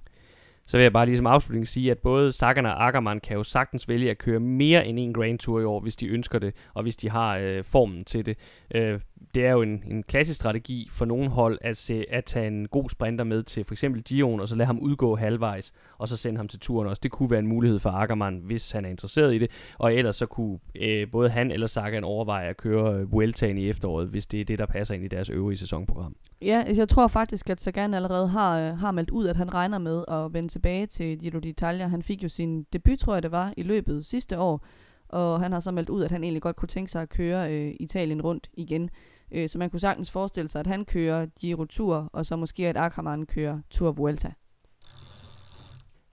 Så 0.67 0.77
vil 0.77 0.83
jeg 0.83 0.93
bare 0.93 1.07
ligesom 1.07 1.27
afslutning 1.27 1.69
sige, 1.69 1.91
at 1.91 1.99
både 1.99 2.33
Sagan 2.33 2.67
og 2.67 2.87
Ackermann 2.87 3.21
kan 3.21 3.37
jo 3.37 3.43
sagtens 3.43 3.89
vælge 3.89 4.11
at 4.11 4.19
køre 4.19 4.41
mere 4.41 4.87
end 4.87 4.99
en 4.99 5.13
Grand 5.13 5.39
Tour 5.39 5.61
i 5.61 5.65
år, 5.65 5.81
hvis 5.81 5.97
de 5.97 6.07
ønsker 6.07 6.39
det, 6.39 6.55
og 6.75 6.83
hvis 6.83 6.97
de 6.97 7.11
har 7.11 7.37
øh, 7.37 7.65
formen 7.65 8.05
til 8.05 8.27
det. 8.27 8.39
Øh, 8.75 9.01
det 9.35 9.47
er 9.47 9.53
jo 9.53 9.63
en, 9.63 9.85
en 9.87 10.03
klassisk 10.03 10.37
strategi 10.37 10.89
for 10.93 11.05
nogle 11.05 11.29
hold 11.29 11.59
at, 11.61 11.77
se, 11.77 12.05
at 12.11 12.25
tage 12.25 12.47
en 12.47 12.69
god 12.69 12.91
sprinter 12.91 13.25
med 13.25 13.43
til 13.43 13.65
for 13.65 13.75
eksempel 13.75 14.03
Dion, 14.03 14.41
og 14.41 14.49
så 14.49 14.57
lade 14.57 14.67
ham 14.67 14.79
udgå 14.79 15.17
halvvejs, 15.17 15.73
og 15.99 16.09
så 16.09 16.17
sende 16.17 16.37
ham 16.37 16.49
til 16.49 16.61
turen 16.61 16.89
også. 16.89 17.01
Det 17.03 17.11
kunne 17.11 17.31
være 17.31 17.39
en 17.39 17.47
mulighed 17.47 17.79
for 17.79 17.91
Ackermann, 17.91 18.41
hvis 18.45 18.73
han 18.73 18.85
er 18.85 18.89
interesseret 18.89 19.35
i 19.35 19.39
det, 19.39 19.51
og 19.79 19.95
ellers 19.95 20.17
så 20.17 20.27
kunne 20.27 20.59
øh, 20.75 21.11
både 21.11 21.31
han 21.31 21.51
eller 21.51 21.67
Sagan 21.67 22.05
overveje 22.05 22.49
at 22.49 22.57
køre 22.57 22.95
øh, 22.95 23.13
Vueltaen 23.13 23.59
i 23.59 23.69
efteråret, 23.69 24.09
hvis 24.09 24.27
det 24.27 24.41
er 24.41 24.45
det, 24.45 24.59
der 24.59 24.67
passer 24.67 24.95
ind 24.95 25.05
i 25.05 25.09
deres 25.09 25.31
øvrige 25.31 25.59
sæsonprogram. 25.59 26.17
Ja, 26.43 26.65
altså, 26.67 26.81
jeg 26.83 26.89
tror 26.89 27.09
faktisk, 27.09 27.51
at 27.51 27.61
Sagan 27.61 27.95
allerede 27.95 28.29
har, 28.29 28.61
øh, 28.61 28.79
har 28.79 28.91
meldt 28.91 29.11
ud, 29.11 29.27
at 29.27 29.37
han 29.37 29.55
regner 29.55 29.79
med 29.79 30.05
at 30.09 30.33
vende 30.35 30.49
tilbage 30.49 30.87
til 30.87 31.19
Giro 31.19 31.39
d'Italia. 31.39 31.83
Han 31.83 32.03
fik 32.03 32.23
jo 32.23 32.29
sin 32.29 32.63
debut, 32.73 32.99
tror 32.99 33.15
jeg 33.15 33.23
det 33.23 33.33
var, 33.33 33.53
i 33.57 33.63
løbet 33.63 34.05
sidste 34.05 34.39
år, 34.39 34.65
og 35.09 35.41
han 35.41 35.53
har 35.53 35.61
så 35.61 35.71
meldt 35.71 35.89
ud, 35.89 36.03
at 36.03 36.11
han 36.11 36.25
egentlig 36.25 36.43
godt 36.43 36.57
kunne 36.57 36.69
tænke 36.69 36.91
sig 36.91 37.03
at 37.03 37.09
køre 37.09 37.53
øh, 37.55 37.75
Italien 37.81 38.23
rundt 38.23 38.49
igen. 38.53 38.91
Øh, 39.33 39.49
så 39.49 39.59
man 39.59 39.71
kunne 39.71 39.81
sagtens 39.81 40.11
forestille 40.11 40.49
sig, 40.49 40.61
at 40.61 40.67
han 40.67 40.85
kører 40.85 41.27
Giro 41.41 41.65
Tour, 41.65 42.11
og 42.13 42.27
så 42.27 42.37
måske 42.37 42.69
at 42.69 42.77
Ackermann 42.77 43.27
kører 43.27 43.61
Tour 43.71 43.93
Vuelta. 43.93 44.33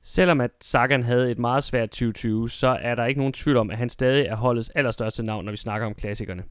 Selvom 0.03 0.41
at 0.41 0.51
Sagan 0.61 1.03
havde 1.03 1.31
et 1.31 1.39
meget 1.39 1.63
svært 1.63 1.89
2020, 1.89 2.49
så 2.49 2.67
er 2.67 2.95
der 2.95 3.05
ikke 3.05 3.19
nogen 3.19 3.33
tvivl 3.33 3.57
om, 3.57 3.69
at 3.69 3.77
han 3.77 3.89
stadig 3.89 4.25
er 4.25 4.35
holdets 4.35 4.69
allerstørste 4.69 5.23
navn, 5.23 5.45
når 5.45 5.51
vi 5.51 5.57
snakker 5.57 5.87
om 5.87 5.93
klassikerne. 5.93 6.43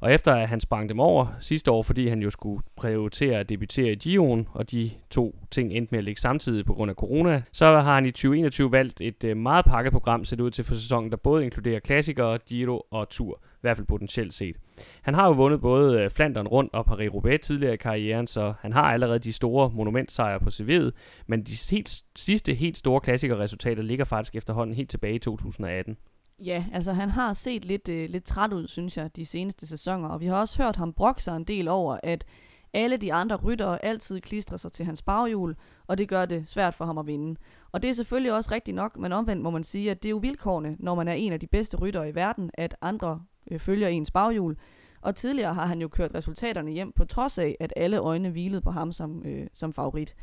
Og 0.00 0.12
efter 0.12 0.34
at 0.34 0.48
han 0.48 0.60
sprang 0.60 0.88
dem 0.88 1.00
over 1.00 1.26
sidste 1.40 1.70
år, 1.70 1.82
fordi 1.82 2.08
han 2.08 2.22
jo 2.22 2.30
skulle 2.30 2.62
prioritere 2.76 3.38
at 3.38 3.48
debutere 3.48 3.92
i 3.92 3.94
Giroen, 3.94 4.48
og 4.52 4.70
de 4.70 4.90
to 5.10 5.36
ting 5.50 5.72
endte 5.72 5.90
med 5.90 5.98
at 5.98 6.04
ligge 6.04 6.20
samtidig 6.20 6.64
på 6.64 6.74
grund 6.74 6.90
af 6.90 6.94
corona, 6.94 7.42
så 7.52 7.66
har 7.66 7.94
han 7.94 8.06
i 8.06 8.10
2021 8.10 8.72
valgt 8.72 9.00
et 9.00 9.24
øh, 9.24 9.36
meget 9.36 9.64
pakket 9.64 9.92
program 9.92 10.24
set 10.24 10.40
ud 10.40 10.50
til 10.50 10.64
for 10.64 10.74
sæsonen, 10.74 11.10
der 11.10 11.16
både 11.16 11.44
inkluderer 11.44 11.80
klassikere, 11.80 12.38
Giro 12.38 12.86
og 12.90 13.08
Tour, 13.08 13.40
i 13.44 13.58
hvert 13.60 13.76
fald 13.76 13.86
potentielt 13.86 14.34
set. 14.34 14.56
Han 15.02 15.14
har 15.14 15.26
jo 15.26 15.32
vundet 15.32 15.60
både 15.60 16.00
øh, 16.00 16.10
Flandern 16.10 16.46
rundt 16.46 16.74
og 16.74 16.86
Paris-Roubaix 16.88 17.38
tidligere 17.38 17.74
i 17.74 17.76
karrieren, 17.76 18.26
så 18.26 18.52
han 18.60 18.72
har 18.72 18.82
allerede 18.82 19.18
de 19.18 19.32
store 19.32 19.70
monumentsejre 19.74 20.40
på 20.40 20.48
CV'et, 20.48 20.90
men 21.26 21.42
de 21.42 21.52
helt, 21.70 22.02
sidste 22.16 22.54
helt 22.54 22.78
store 22.78 23.00
klassikerresultater 23.00 23.82
ligger 23.82 24.04
faktisk 24.04 24.36
efterhånden 24.36 24.76
helt 24.76 24.90
tilbage 24.90 25.14
i 25.14 25.18
2018. 25.18 25.96
Ja, 26.44 26.64
altså 26.72 26.92
han 26.92 27.10
har 27.10 27.32
set 27.32 27.64
lidt, 27.64 27.88
øh, 27.88 28.10
lidt 28.10 28.24
træt 28.24 28.52
ud, 28.52 28.68
synes 28.68 28.96
jeg, 28.96 29.16
de 29.16 29.26
seneste 29.26 29.66
sæsoner, 29.66 30.08
og 30.08 30.20
vi 30.20 30.26
har 30.26 30.36
også 30.36 30.62
hørt 30.62 30.76
ham 30.76 30.92
brokke 30.92 31.22
sig 31.22 31.36
en 31.36 31.44
del 31.44 31.68
over, 31.68 31.98
at 32.02 32.24
alle 32.72 32.96
de 32.96 33.12
andre 33.12 33.36
ryttere 33.36 33.84
altid 33.84 34.20
klistrer 34.20 34.56
sig 34.56 34.72
til 34.72 34.84
hans 34.84 35.02
baghjul, 35.02 35.56
og 35.86 35.98
det 35.98 36.08
gør 36.08 36.26
det 36.26 36.48
svært 36.48 36.74
for 36.74 36.84
ham 36.84 36.98
at 36.98 37.06
vinde. 37.06 37.40
Og 37.72 37.82
det 37.82 37.90
er 37.90 37.94
selvfølgelig 37.94 38.32
også 38.32 38.50
rigtigt 38.52 38.74
nok, 38.74 38.96
men 38.96 39.12
omvendt 39.12 39.42
må 39.42 39.50
man 39.50 39.64
sige, 39.64 39.90
at 39.90 40.02
det 40.02 40.08
er 40.08 40.10
jo 40.10 40.16
vilkårene, 40.16 40.76
når 40.78 40.94
man 40.94 41.08
er 41.08 41.12
en 41.12 41.32
af 41.32 41.40
de 41.40 41.46
bedste 41.46 41.76
ryttere 41.76 42.08
i 42.08 42.14
verden, 42.14 42.50
at 42.54 42.76
andre 42.80 43.22
øh, 43.50 43.58
følger 43.58 43.88
ens 43.88 44.10
baghjul. 44.10 44.56
Og 45.00 45.14
tidligere 45.14 45.54
har 45.54 45.66
han 45.66 45.80
jo 45.80 45.88
kørt 45.88 46.14
resultaterne 46.14 46.70
hjem, 46.70 46.92
på 46.92 47.04
trods 47.04 47.38
af, 47.38 47.56
at 47.60 47.72
alle 47.76 47.98
øjne 47.98 48.30
hvilede 48.30 48.60
på 48.60 48.70
ham 48.70 48.92
som, 48.92 49.22
øh, 49.24 49.46
som 49.52 49.72
favorit. 49.72 50.14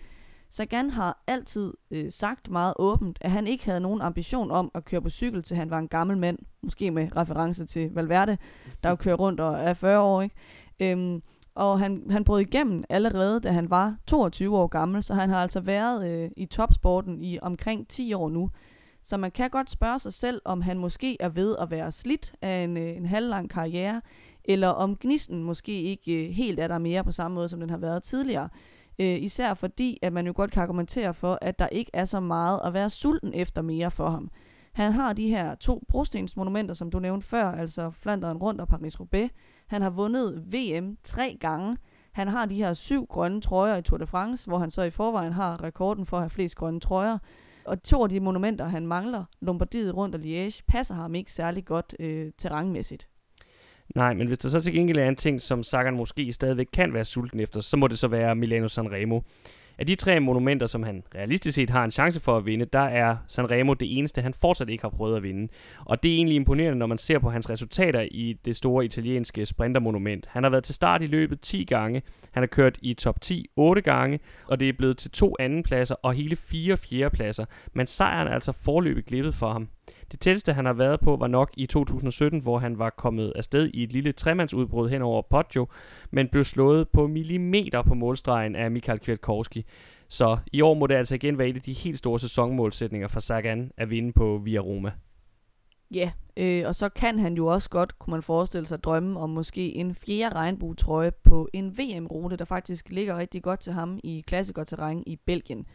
Sagan 0.50 0.90
har 0.90 1.24
altid 1.28 1.74
øh, 1.92 2.12
sagt 2.12 2.50
meget 2.50 2.74
åbent, 2.80 3.18
at 3.22 3.32
han 3.32 3.48
ikke 3.48 3.66
havde 3.66 3.80
nogen 3.80 4.02
ambition 4.02 4.52
om 4.52 4.72
at 4.76 4.86
køre 4.86 5.02
på 5.02 5.10
cykel, 5.10 5.44
til 5.44 5.58
han 5.58 5.70
var 5.70 5.80
en 5.80 5.88
gammel 5.88 6.18
mand, 6.18 6.40
måske 6.64 6.92
med 6.92 7.18
reference 7.18 7.66
til 7.66 7.94
Valverde, 7.94 8.38
der 8.84 8.90
jo 8.90 8.96
kører 8.96 9.16
rundt 9.16 9.40
og 9.40 9.60
er 9.60 9.74
40 9.74 10.00
år. 10.00 10.22
Ikke? 10.22 10.36
Øhm, 10.80 11.22
og 11.56 11.80
han, 11.80 12.04
han 12.10 12.24
brød 12.24 12.42
igennem 12.42 12.84
allerede, 12.90 13.40
da 13.40 13.52
han 13.52 13.70
var 13.70 13.96
22 14.08 14.58
år 14.58 14.68
gammel, 14.68 15.04
så 15.04 15.14
han 15.14 15.30
har 15.30 15.42
altså 15.42 15.60
været 15.60 16.10
øh, 16.10 16.32
i 16.38 16.46
topsporten 16.46 17.22
i 17.22 17.40
omkring 17.42 17.88
10 17.88 18.14
år 18.14 18.30
nu. 18.30 18.50
Så 19.04 19.18
man 19.18 19.32
kan 19.32 19.50
godt 19.50 19.70
spørge 19.70 20.00
sig 20.00 20.14
selv, 20.14 20.42
om 20.46 20.62
han 20.62 20.78
måske 20.78 21.18
er 21.20 21.30
ved 21.30 21.56
at 21.60 21.72
være 21.72 21.92
slidt 21.92 22.34
af 22.42 22.64
en, 22.64 22.78
øh, 22.78 22.98
en 22.98 23.06
halvlang 23.06 23.50
karriere, 23.50 24.02
eller 24.46 24.68
om 24.68 24.96
gnisten 24.96 25.44
måske 25.44 25.82
ikke 25.82 26.26
øh, 26.26 26.30
helt 26.30 26.60
er 26.60 26.68
der 26.68 26.78
mere 26.78 27.04
på 27.04 27.12
samme 27.12 27.36
måde, 27.36 27.50
som 27.50 27.60
den 27.60 27.70
har 27.70 27.78
været 27.78 28.04
tidligere. 28.04 28.50
Øh, 29.00 29.22
især 29.22 29.54
fordi, 29.54 30.00
at 30.02 30.14
man 30.14 30.28
jo 30.28 30.34
godt 30.36 30.52
kan 30.52 30.64
argumentere 30.64 31.14
for, 31.14 31.38
at 31.42 31.60
der 31.60 31.68
ikke 31.68 31.92
er 31.94 32.06
så 32.06 32.20
meget 32.20 32.62
at 32.64 32.74
være 32.74 32.90
sulten 32.90 33.34
efter 33.34 33.62
mere 33.62 33.92
for 33.92 34.10
ham. 34.10 34.32
Han 34.74 34.92
har 34.92 35.14
de 35.14 35.28
her 35.28 35.56
to 35.56 35.84
brostensmonumenter, 35.88 36.74
som 36.74 36.92
du 36.92 37.00
nævnte 37.00 37.28
før, 37.28 37.52
altså 37.52 37.92
Flanderen 37.92 38.38
rundt 38.38 38.62
og 38.62 38.68
Paris-Roubaix. 38.70 39.30
Han 39.68 39.82
har 39.82 39.90
vundet 39.90 40.54
VM 40.54 40.98
tre 41.04 41.38
gange. 41.40 41.78
Han 42.12 42.28
har 42.28 42.46
de 42.46 42.56
her 42.56 42.74
syv 42.74 43.06
grønne 43.06 43.42
trøjer 43.42 43.78
i 43.78 43.82
Tour 43.82 43.98
de 43.98 44.08
France, 44.08 44.48
hvor 44.48 44.58
han 44.58 44.72
så 44.72 44.82
i 44.82 44.90
forvejen 44.90 45.34
har 45.34 45.64
rekorden 45.64 46.06
for 46.06 46.18
at 46.18 46.24
have 46.24 46.30
flest 46.30 46.56
grønne 46.56 46.80
trøjer. 46.80 47.18
Og 47.66 47.84
to 47.84 48.04
af 48.04 48.10
de 48.10 48.20
monumenter, 48.20 48.66
han 48.66 48.88
mangler, 48.88 49.24
Lombardiet 49.40 49.96
rundt 49.96 50.16
og 50.16 50.22
Liège, 50.22 50.62
passer 50.68 50.96
ham 50.96 51.16
ikke 51.16 51.32
særlig 51.32 51.66
godt 51.66 51.96
øh, 52.00 52.32
terrænmæssigt. 52.38 53.08
Nej, 53.96 54.14
men 54.14 54.28
hvis 54.28 54.38
der 54.38 54.50
så 54.50 54.62
til 54.62 54.74
gengæld 54.74 54.98
er 54.98 55.08
en 55.08 55.16
ting, 55.16 55.42
som 55.42 55.64
Sagan 55.64 55.96
måske 55.96 56.34
stadigvæk 56.34 56.68
kan 56.74 56.94
være 56.94 57.06
sulten 57.06 57.40
efter, 57.40 57.60
så 57.60 57.78
må 57.78 57.88
det 57.88 58.00
så 58.00 58.08
være 58.08 58.36
Milano 58.36 58.68
Sanremo. 58.68 59.20
Af 59.80 59.86
de 59.86 59.96
tre 59.96 60.20
monumenter, 60.20 60.66
som 60.66 60.84
han 60.84 61.04
realistisk 61.16 61.56
set 61.56 61.70
har 61.70 61.84
en 61.84 61.92
chance 61.92 62.20
for 62.20 62.38
at 62.38 62.46
vinde, 62.46 62.66
der 62.66 62.80
er 62.80 63.18
Sanremo 63.28 63.74
det 63.74 63.98
eneste, 63.98 64.22
han 64.22 64.34
fortsat 64.34 64.70
ikke 64.70 64.82
har 64.82 64.90
prøvet 64.90 65.18
at 65.18 65.24
vinde. 65.24 65.48
Og 65.86 66.04
det 66.04 66.12
er 66.12 66.16
egentlig 66.16 66.36
imponerende, 66.36 66.80
når 66.80 66.86
man 66.86 66.98
ser 66.98 67.20
på 67.20 67.30
hans 67.30 67.50
resultater 67.50 68.02
i 68.12 68.38
det 68.46 68.56
store 68.56 68.86
italienske 68.86 69.46
sprintermonument. 69.46 70.28
Han 70.32 70.44
har 70.44 70.50
været 70.50 70.64
til 70.64 70.76
start 70.76 71.02
i 71.02 71.08
løbet 71.08 71.42
10 71.42 71.64
gange, 71.64 72.02
han 72.32 72.42
har 72.42 72.48
kørt 72.48 72.78
i 72.82 72.94
top 72.94 73.22
10 73.22 73.46
8 73.56 73.82
gange, 73.82 74.20
og 74.48 74.60
det 74.60 74.70
er 74.70 74.74
blevet 74.74 74.98
til 74.98 75.12
to 75.12 75.36
andenpladser 75.40 75.96
og 76.04 76.14
hele 76.14 76.36
fire 76.36 76.78
fjerdepladser. 76.78 77.46
Men 77.74 77.88
sejren 77.88 78.28
er 78.28 78.32
altså 78.32 78.52
forløbet 78.52 79.06
glippet 79.06 79.36
for 79.36 79.52
ham. 79.52 79.70
Det 80.12 80.20
tætteste, 80.20 80.54
han 80.54 80.66
har 80.66 80.74
været 80.74 81.00
på, 81.00 81.16
var 81.16 81.28
nok 81.28 81.52
i 81.58 81.66
2017, 81.66 82.40
hvor 82.40 82.60
han 82.60 82.80
var 82.80 82.90
kommet 82.90 83.34
afsted 83.36 83.70
i 83.74 83.84
et 83.84 83.92
lille 83.92 84.12
tremandsudbrud 84.12 84.90
hen 84.90 85.02
over 85.02 85.22
Poggio, 85.22 85.68
men 86.12 86.28
blev 86.28 86.44
slået 86.44 86.90
på 86.90 87.08
millimeter 87.08 87.82
på 87.82 87.94
målstregen 87.94 88.56
af 88.56 88.72
Michael 88.72 89.00
Kwiatkowski. 89.00 89.66
Så 90.08 90.38
i 90.54 90.62
år 90.62 90.74
må 90.74 90.88
det 90.88 90.96
altså 90.96 91.16
igen 91.16 91.38
være 91.38 91.48
et 91.48 91.56
af 91.56 91.62
de 91.62 91.74
helt 91.74 91.98
store 91.98 92.20
sæsonmålsætninger 92.20 93.08
for 93.08 93.20
Sagan 93.20 93.72
at 93.78 93.90
vinde 93.90 94.14
på 94.14 94.42
Via 94.44 94.60
Roma. 94.60 94.92
Ja, 95.92 96.12
øh, 96.38 96.64
og 96.68 96.76
så 96.76 96.90
kan 96.90 97.20
han 97.20 97.34
jo 97.34 97.48
også 97.48 97.70
godt, 97.70 98.00
kunne 98.00 98.12
man 98.12 98.24
forestille 98.24 98.68
sig, 98.68 98.84
drømme 98.84 99.20
om 99.20 99.30
måske 99.30 99.76
en 99.76 99.96
fjerde 99.96 100.36
regnbuetrøje 100.36 101.12
på 101.24 101.50
en 101.54 101.78
VM-rute, 101.78 102.38
der 102.38 102.46
faktisk 102.46 102.90
ligger 102.90 103.18
rigtig 103.18 103.44
godt 103.44 103.60
til 103.60 103.74
ham 103.74 104.00
i 104.04 104.24
klassikerterræn 104.28 105.04
i 105.06 105.16
Belgien. 105.16 105.66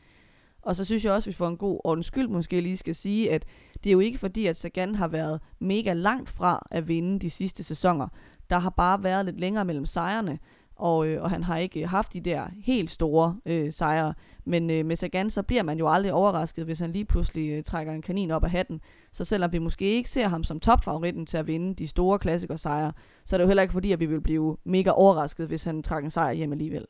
Og 0.62 0.76
så 0.76 0.84
synes 0.84 1.04
jeg 1.04 1.12
også, 1.12 1.30
at 1.30 1.32
vi 1.32 1.36
får 1.36 1.48
en 1.48 1.56
god 1.56 1.80
ordens 1.84 2.06
skyld 2.06 2.28
måske 2.28 2.60
lige 2.60 2.76
skal 2.76 2.94
sige, 2.94 3.32
at 3.32 3.44
det 3.84 3.90
er 3.90 3.92
jo 3.92 4.00
ikke 4.00 4.18
fordi, 4.18 4.46
at 4.46 4.56
Sagan 4.56 4.94
har 4.94 5.08
været 5.08 5.40
mega 5.58 5.92
langt 5.92 6.28
fra 6.28 6.66
at 6.70 6.88
vinde 6.88 7.18
de 7.18 7.30
sidste 7.30 7.64
sæsoner. 7.64 8.08
Der 8.50 8.58
har 8.58 8.70
bare 8.70 9.02
været 9.02 9.24
lidt 9.24 9.40
længere 9.40 9.64
mellem 9.64 9.86
sejrene, 9.86 10.38
og, 10.76 11.06
øh, 11.06 11.22
og 11.22 11.30
han 11.30 11.42
har 11.42 11.56
ikke 11.56 11.86
haft 11.86 12.12
de 12.12 12.20
der 12.20 12.46
helt 12.64 12.90
store 12.90 13.36
øh, 13.46 13.72
sejre. 13.72 14.14
Men 14.44 14.70
øh, 14.70 14.86
med 14.86 14.96
Sagan, 14.96 15.30
så 15.30 15.42
bliver 15.42 15.62
man 15.62 15.78
jo 15.78 15.88
aldrig 15.88 16.12
overrasket, 16.12 16.64
hvis 16.64 16.78
han 16.78 16.92
lige 16.92 17.04
pludselig 17.04 17.50
øh, 17.50 17.62
trækker 17.62 17.92
en 17.92 18.02
kanin 18.02 18.30
op 18.30 18.44
af 18.44 18.50
hatten. 18.50 18.80
Så 19.12 19.24
selvom 19.24 19.52
vi 19.52 19.58
måske 19.58 19.84
ikke 19.84 20.10
ser 20.10 20.28
ham 20.28 20.44
som 20.44 20.60
topfavoritten 20.60 21.26
til 21.26 21.36
at 21.36 21.46
vinde 21.46 21.74
de 21.74 21.86
store 21.86 22.18
klassikersejre, 22.18 22.92
så 23.24 23.36
er 23.36 23.38
det 23.38 23.42
jo 23.42 23.48
heller 23.48 23.62
ikke 23.62 23.72
fordi, 23.72 23.92
at 23.92 24.00
vi 24.00 24.06
vil 24.06 24.20
blive 24.20 24.56
mega 24.64 24.90
overrasket, 24.90 25.46
hvis 25.46 25.64
han 25.64 25.82
trækker 25.82 26.06
en 26.06 26.10
sejr 26.10 26.32
hjem 26.32 26.52
alligevel. 26.52 26.86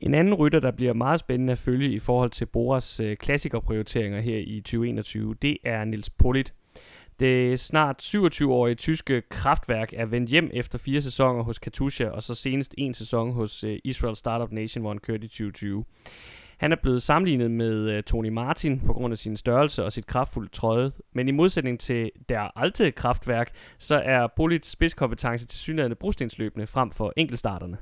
En 0.00 0.14
anden 0.14 0.34
rytter, 0.34 0.60
der 0.60 0.70
bliver 0.70 0.92
meget 0.92 1.20
spændende 1.20 1.52
at 1.52 1.58
følge 1.58 1.92
i 1.92 1.98
forhold 1.98 2.30
til 2.30 2.46
Boras 2.46 3.00
øh, 3.00 3.16
klassikerprioriteringer 3.16 4.20
her 4.20 4.38
i 4.38 4.60
2021, 4.60 5.34
det 5.42 5.58
er 5.64 5.84
Nils 5.84 6.10
Polit. 6.10 6.54
Det 7.20 7.60
snart 7.60 8.02
27-årige 8.02 8.74
tyske 8.74 9.22
kraftværk 9.30 9.92
er 9.92 10.06
vendt 10.06 10.30
hjem 10.30 10.50
efter 10.52 10.78
fire 10.78 11.00
sæsoner 11.00 11.42
hos 11.42 11.58
Katusha, 11.58 12.06
og 12.06 12.22
så 12.22 12.34
senest 12.34 12.74
en 12.78 12.94
sæson 12.94 13.32
hos 13.32 13.64
øh, 13.64 13.78
Israel 13.84 14.16
Startup 14.16 14.52
Nation, 14.52 14.80
hvor 14.80 14.90
han 14.90 14.98
kørte 14.98 15.24
i 15.24 15.28
2020. 15.28 15.84
Han 16.58 16.72
er 16.72 16.76
blevet 16.82 17.02
sammenlignet 17.02 17.50
med 17.50 17.90
øh, 17.90 18.02
Tony 18.02 18.28
Martin 18.28 18.80
på 18.80 18.92
grund 18.92 19.12
af 19.12 19.18
sin 19.18 19.36
størrelse 19.36 19.84
og 19.84 19.92
sit 19.92 20.06
kraftfulde 20.06 20.48
trøje, 20.48 20.90
men 21.12 21.28
i 21.28 21.32
modsætning 21.32 21.80
til 21.80 22.10
der 22.28 22.58
alte 22.58 22.90
kraftværk, 22.90 23.52
så 23.78 23.94
er 24.04 24.26
Polits 24.36 24.70
spidskompetence 24.70 25.46
til 25.46 25.58
synligheden 25.58 25.96
brostensløbende 26.00 26.66
frem 26.66 26.90
for 26.90 27.12
enkeltstarterne. 27.16 27.76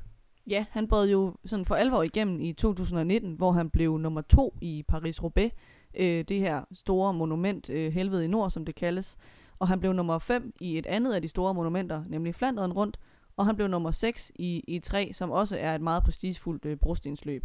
Ja, 0.47 0.65
han 0.71 0.89
brød 0.89 1.11
jo 1.11 1.35
sådan 1.45 1.65
for 1.65 1.75
alvor 1.75 2.03
igennem 2.03 2.41
i 2.41 2.53
2019, 2.53 3.33
hvor 3.33 3.53
han 3.53 3.71
blev 3.71 3.99
nummer 3.99 4.21
to 4.21 4.55
i 4.61 4.85
Paris-Roubaix, 4.93 5.51
øh, 5.95 6.25
det 6.29 6.41
her 6.41 6.65
store 6.73 7.15
monument, 7.15 7.71
øh, 7.71 7.93
Helvede 7.93 8.25
i 8.25 8.29
Nord, 8.29 8.51
som 8.51 8.65
det 8.65 8.75
kaldes. 8.75 9.17
Og 9.59 9.69
han 9.69 9.81
blev 9.81 9.93
nummer 9.93 10.19
5 10.19 10.53
i 10.61 10.79
et 10.79 10.87
andet 10.87 11.13
af 11.13 11.23
de 11.23 11.29
store 11.29 11.55
monumenter, 11.55 12.05
nemlig 12.09 12.35
Flanderen 12.35 12.73
rundt, 12.73 12.99
og 13.37 13.47
han 13.47 13.57
blev 13.57 13.69
nummer 13.69 13.91
6 13.91 14.33
i, 14.35 14.57
e 14.57 14.75
i 14.75 14.79
3, 14.79 15.11
som 15.13 15.31
også 15.31 15.57
er 15.59 15.75
et 15.75 15.81
meget 15.81 16.03
prestigefuldt 16.03 16.65
øh, 16.65 16.77
brostensløb. 16.77 17.45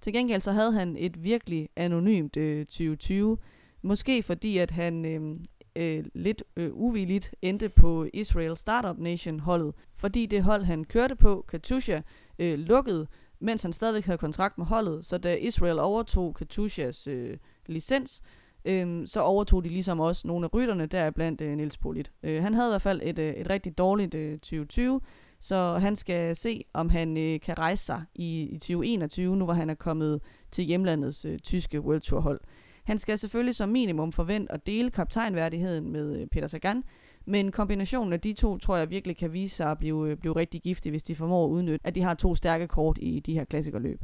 Til 0.00 0.12
gengæld 0.12 0.40
så 0.40 0.52
havde 0.52 0.72
han 0.72 0.96
et 0.98 1.24
virkelig 1.24 1.68
anonymt 1.76 2.36
øh, 2.36 2.66
2020, 2.66 3.38
måske 3.82 4.22
fordi 4.22 4.58
at 4.58 4.70
han 4.70 5.04
øh, 5.04 5.40
øh, 5.76 6.04
lidt 6.14 6.42
øh, 6.56 6.70
uvilligt 6.72 7.34
endte 7.42 7.68
på 7.68 8.06
Israel 8.12 8.56
Startup 8.56 8.98
Nation 8.98 9.40
holdet, 9.40 9.74
fordi 9.94 10.26
det 10.26 10.42
hold 10.42 10.64
han 10.64 10.84
kørte 10.84 11.16
på, 11.16 11.44
Katusha, 11.48 12.00
øh, 12.38 12.58
lukkede, 12.58 13.06
mens 13.40 13.62
han 13.62 13.72
stadigvæk 13.72 14.04
havde 14.04 14.18
kontrakt 14.18 14.58
med 14.58 14.66
holdet, 14.66 15.06
så 15.06 15.18
da 15.18 15.34
Israel 15.34 15.78
overtog 15.78 16.34
Katushas 16.34 17.06
øh, 17.06 17.36
licens, 17.66 18.22
øh, 18.64 19.06
så 19.06 19.20
overtog 19.20 19.64
de 19.64 19.68
ligesom 19.68 20.00
også 20.00 20.28
nogle 20.28 20.44
af 20.44 20.54
rytterne, 20.54 20.86
deriblandt 20.86 21.40
øh, 21.40 21.56
Niels 21.56 21.76
Polit. 21.76 22.12
Øh, 22.22 22.42
han 22.42 22.54
havde 22.54 22.68
i 22.68 22.72
hvert 22.72 22.82
fald 22.82 23.00
et, 23.04 23.18
øh, 23.18 23.34
et 23.34 23.50
rigtig 23.50 23.78
dårligt 23.78 24.14
øh, 24.14 24.32
2020, 24.32 25.00
så 25.40 25.78
han 25.78 25.96
skal 25.96 26.36
se, 26.36 26.64
om 26.72 26.88
han 26.88 27.16
øh, 27.16 27.40
kan 27.40 27.58
rejse 27.58 27.84
sig 27.84 28.02
i, 28.14 28.42
i 28.42 28.58
2021, 28.58 29.36
nu 29.36 29.44
hvor 29.44 29.54
han 29.54 29.70
er 29.70 29.74
kommet 29.74 30.22
til 30.50 30.64
hjemlandets 30.64 31.24
øh, 31.24 31.38
tyske 31.38 31.80
World 31.80 32.00
Tour 32.00 32.20
hold. 32.20 32.40
Han 32.84 32.98
skal 32.98 33.18
selvfølgelig 33.18 33.54
som 33.54 33.68
minimum 33.68 34.12
forvente 34.12 34.52
at 34.52 34.66
dele 34.66 34.90
kaptajnværdigheden 34.90 35.92
med 35.92 36.20
øh, 36.20 36.26
Peter 36.26 36.46
Sagan, 36.46 36.84
men 37.26 37.52
kombinationen 37.52 38.12
af 38.12 38.20
de 38.20 38.32
to, 38.32 38.58
tror 38.58 38.76
jeg 38.76 38.90
virkelig 38.90 39.16
kan 39.16 39.32
vise 39.32 39.56
sig 39.56 39.70
at 39.70 39.78
blive, 39.78 40.10
øh, 40.10 40.16
blive 40.16 40.36
rigtig 40.36 40.62
giftig, 40.62 40.90
hvis 40.90 41.02
de 41.02 41.14
formår 41.14 41.44
at 41.44 41.50
udnytte, 41.50 41.86
at 41.86 41.94
de 41.94 42.02
har 42.02 42.14
to 42.14 42.34
stærke 42.34 42.66
kort 42.66 42.98
i 43.02 43.20
de 43.20 43.32
her 43.32 43.44
klassikerløb. 43.44 44.00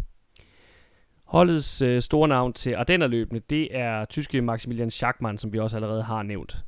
Holdets 1.24 1.82
øh, 1.82 2.02
store 2.02 2.28
navn 2.28 2.52
til 2.52 2.74
Ardennerløbene, 2.74 3.40
det 3.50 3.76
er 3.76 4.04
tyske 4.04 4.42
Maximilian 4.42 4.90
Schachmann, 4.90 5.38
som 5.38 5.52
vi 5.52 5.58
også 5.58 5.76
allerede 5.76 6.02
har 6.02 6.22
nævnt. 6.22 6.64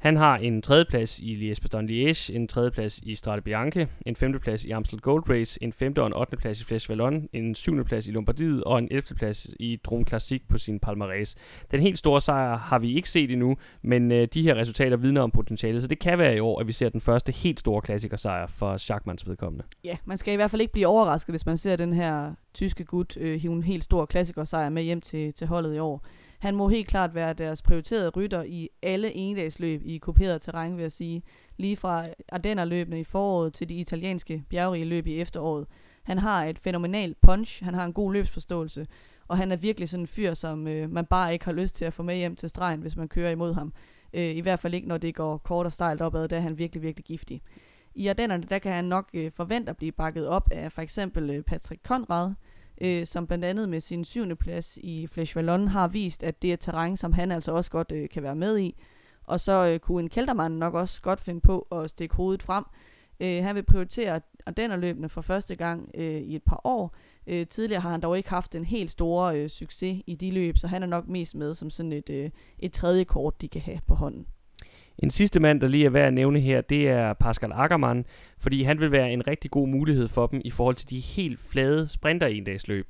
Han 0.00 0.16
har 0.16 0.36
en 0.36 0.62
tredjeplads 0.62 1.18
i 1.18 1.34
Liège-Bastogne-Liège, 1.34 2.36
en 2.36 2.48
tredjeplads 2.48 2.98
i 3.02 3.14
Strade 3.14 3.42
Bianche, 3.42 3.88
en 4.06 4.16
femteplads 4.16 4.64
i 4.64 4.70
Amstel 4.70 5.00
Gold 5.00 5.30
Race, 5.30 5.62
en 5.62 5.72
femte 5.72 6.00
og 6.00 6.06
en 6.06 6.12
ottendeplads 6.12 6.60
i 6.60 6.64
Flesh 6.64 6.90
Vallon, 6.90 7.28
en 7.32 7.54
syvendeplads 7.54 8.08
i 8.08 8.10
Lombardiet 8.10 8.64
og 8.64 8.78
en 8.78 8.88
elfte 8.90 9.14
plads 9.14 9.46
i 9.58 9.80
Drone 9.84 10.04
Classic 10.04 10.42
på 10.48 10.58
sin 10.58 10.80
palmarès. 10.86 11.34
Den 11.70 11.80
helt 11.80 11.98
store 11.98 12.20
sejr 12.20 12.56
har 12.56 12.78
vi 12.78 12.94
ikke 12.94 13.10
set 13.10 13.30
endnu, 13.30 13.56
men 13.82 14.12
øh, 14.12 14.28
de 14.34 14.42
her 14.42 14.54
resultater 14.54 14.96
vidner 14.96 15.22
om 15.22 15.30
potentiale, 15.30 15.80
så 15.80 15.86
det 15.86 15.98
kan 15.98 16.18
være 16.18 16.36
i 16.36 16.40
år, 16.40 16.60
at 16.60 16.66
vi 16.66 16.72
ser 16.72 16.88
den 16.88 17.00
første 17.00 17.32
helt 17.32 17.60
store 17.60 17.82
klassikersejr 17.82 18.46
for 18.46 18.76
Schachmanns 18.76 19.28
vedkommende. 19.28 19.64
Ja, 19.84 19.96
man 20.04 20.16
skal 20.16 20.32
i 20.32 20.36
hvert 20.36 20.50
fald 20.50 20.62
ikke 20.62 20.72
blive 20.72 20.86
overrasket, 20.86 21.32
hvis 21.32 21.46
man 21.46 21.56
ser 21.56 21.76
den 21.76 21.92
her 21.92 22.34
tyske 22.54 22.84
gut 22.84 23.16
øh, 23.16 23.40
hive 23.40 23.52
en 23.52 23.62
helt 23.62 23.84
stor 23.84 24.06
klassikersejr 24.06 24.68
med 24.68 24.82
hjem 24.82 25.00
til, 25.00 25.32
til 25.32 25.46
holdet 25.46 25.74
i 25.74 25.78
år. 25.78 26.06
Han 26.40 26.56
må 26.56 26.68
helt 26.68 26.88
klart 26.88 27.14
være 27.14 27.32
deres 27.32 27.62
prioriterede 27.62 28.08
rytter 28.08 28.42
i 28.42 28.68
alle 28.82 29.12
endagsløb 29.12 29.82
i 29.84 29.98
kuperet 29.98 30.42
terræn, 30.42 30.76
vil 30.76 30.82
jeg 30.82 30.92
sige. 30.92 31.22
Lige 31.56 31.76
fra 31.76 32.06
Ardennerløbene 32.28 33.00
i 33.00 33.04
foråret 33.04 33.54
til 33.54 33.68
de 33.68 33.74
italienske 33.74 34.44
bjergrige 34.48 34.84
løb 34.84 35.06
i 35.06 35.20
efteråret. 35.20 35.66
Han 36.02 36.18
har 36.18 36.44
et 36.44 36.58
fænomenalt 36.58 37.20
punch, 37.20 37.64
han 37.64 37.74
har 37.74 37.84
en 37.84 37.92
god 37.92 38.12
løbsforståelse, 38.12 38.86
og 39.28 39.36
han 39.38 39.52
er 39.52 39.56
virkelig 39.56 39.88
sådan 39.88 40.02
en 40.02 40.06
fyr, 40.06 40.34
som 40.34 40.66
øh, 40.66 40.90
man 40.90 41.06
bare 41.06 41.32
ikke 41.32 41.44
har 41.44 41.52
lyst 41.52 41.74
til 41.74 41.84
at 41.84 41.92
få 41.92 42.02
med 42.02 42.16
hjem 42.16 42.36
til 42.36 42.48
stregen, 42.48 42.80
hvis 42.80 42.96
man 42.96 43.08
kører 43.08 43.30
imod 43.30 43.54
ham. 43.54 43.72
Øh, 44.14 44.36
I 44.36 44.40
hvert 44.40 44.60
fald 44.60 44.74
ikke, 44.74 44.88
når 44.88 44.98
det 44.98 45.14
går 45.14 45.38
kort 45.38 45.66
og 45.66 45.72
stejlt 45.72 46.00
opad, 46.00 46.28
der 46.28 46.36
er 46.36 46.40
han 46.40 46.58
virkelig, 46.58 46.82
virkelig 46.82 47.04
giftig. 47.04 47.42
I 47.94 48.06
Ardennerne, 48.06 48.42
der 48.42 48.58
kan 48.58 48.72
han 48.72 48.84
nok 48.84 49.10
øh, 49.14 49.30
forvente 49.30 49.70
at 49.70 49.76
blive 49.76 49.92
bakket 49.92 50.28
op 50.28 50.48
af 50.52 50.72
for 50.72 50.82
eksempel 50.82 51.30
øh, 51.30 51.42
Patrick 51.42 51.82
Conrad, 51.86 52.32
øh, 52.80 53.06
som 53.06 53.26
blandt 53.26 53.44
andet 53.44 53.68
med 53.68 53.80
sin 53.80 54.04
syvende 54.04 54.36
plads 54.36 54.78
i 54.82 55.06
Flesh 55.06 55.36
Vallon 55.36 55.68
har 55.68 55.88
vist, 55.88 56.22
at 56.22 56.42
det 56.42 56.52
er 56.52 56.56
terræn, 56.56 56.96
som 56.96 57.12
han 57.12 57.32
altså 57.32 57.52
også 57.52 57.70
godt 57.70 57.92
øh, 57.92 58.08
kan 58.08 58.22
være 58.22 58.34
med 58.34 58.58
i. 58.58 58.82
Og 59.24 59.40
så 59.40 59.66
øh, 59.66 59.78
kunne 59.78 60.02
en 60.02 60.08
kældermand 60.08 60.54
nok 60.54 60.74
også 60.74 61.02
godt 61.02 61.20
finde 61.20 61.40
på 61.40 61.60
at 61.72 61.90
stikke 61.90 62.14
hovedet 62.14 62.42
frem. 62.42 62.64
Øh, 63.20 63.44
han 63.44 63.54
vil 63.54 63.62
prioritere 63.62 64.20
Ardennerløbene 64.46 65.08
for 65.08 65.20
første 65.20 65.56
gang 65.56 65.90
øh, 65.94 66.20
i 66.20 66.34
et 66.36 66.42
par 66.42 66.60
år. 66.64 66.96
Øh, 67.26 67.46
tidligere 67.46 67.80
har 67.80 67.90
han 67.90 68.00
dog 68.00 68.16
ikke 68.16 68.30
haft 68.30 68.54
en 68.54 68.64
helt 68.64 68.90
stor 68.90 69.22
øh, 69.22 69.48
succes 69.48 70.02
i 70.06 70.14
de 70.14 70.30
løb, 70.30 70.58
så 70.58 70.66
han 70.66 70.82
er 70.82 70.86
nok 70.86 71.08
mest 71.08 71.34
med 71.34 71.54
som 71.54 71.70
sådan 71.70 71.92
et, 71.92 72.10
øh, 72.10 72.30
et 72.58 72.72
tredje 72.72 73.04
kort, 73.04 73.40
de 73.40 73.48
kan 73.48 73.60
have 73.60 73.80
på 73.86 73.94
hånden. 73.94 74.26
En 75.02 75.10
sidste 75.10 75.40
mand, 75.40 75.60
der 75.60 75.68
lige 75.68 75.86
er 75.86 75.90
værd 75.90 76.06
at 76.06 76.14
nævne 76.14 76.40
her, 76.40 76.60
det 76.60 76.88
er 76.88 77.12
Pascal 77.12 77.52
Ackermann, 77.52 78.04
fordi 78.38 78.62
han 78.62 78.80
vil 78.80 78.92
være 78.92 79.12
en 79.12 79.26
rigtig 79.26 79.50
god 79.50 79.68
mulighed 79.68 80.08
for 80.08 80.26
dem 80.26 80.40
i 80.44 80.50
forhold 80.50 80.76
til 80.76 80.90
de 80.90 81.00
helt 81.00 81.40
flade 81.50 81.88
sprinter 81.88 82.26
endagsløb. 82.26 82.86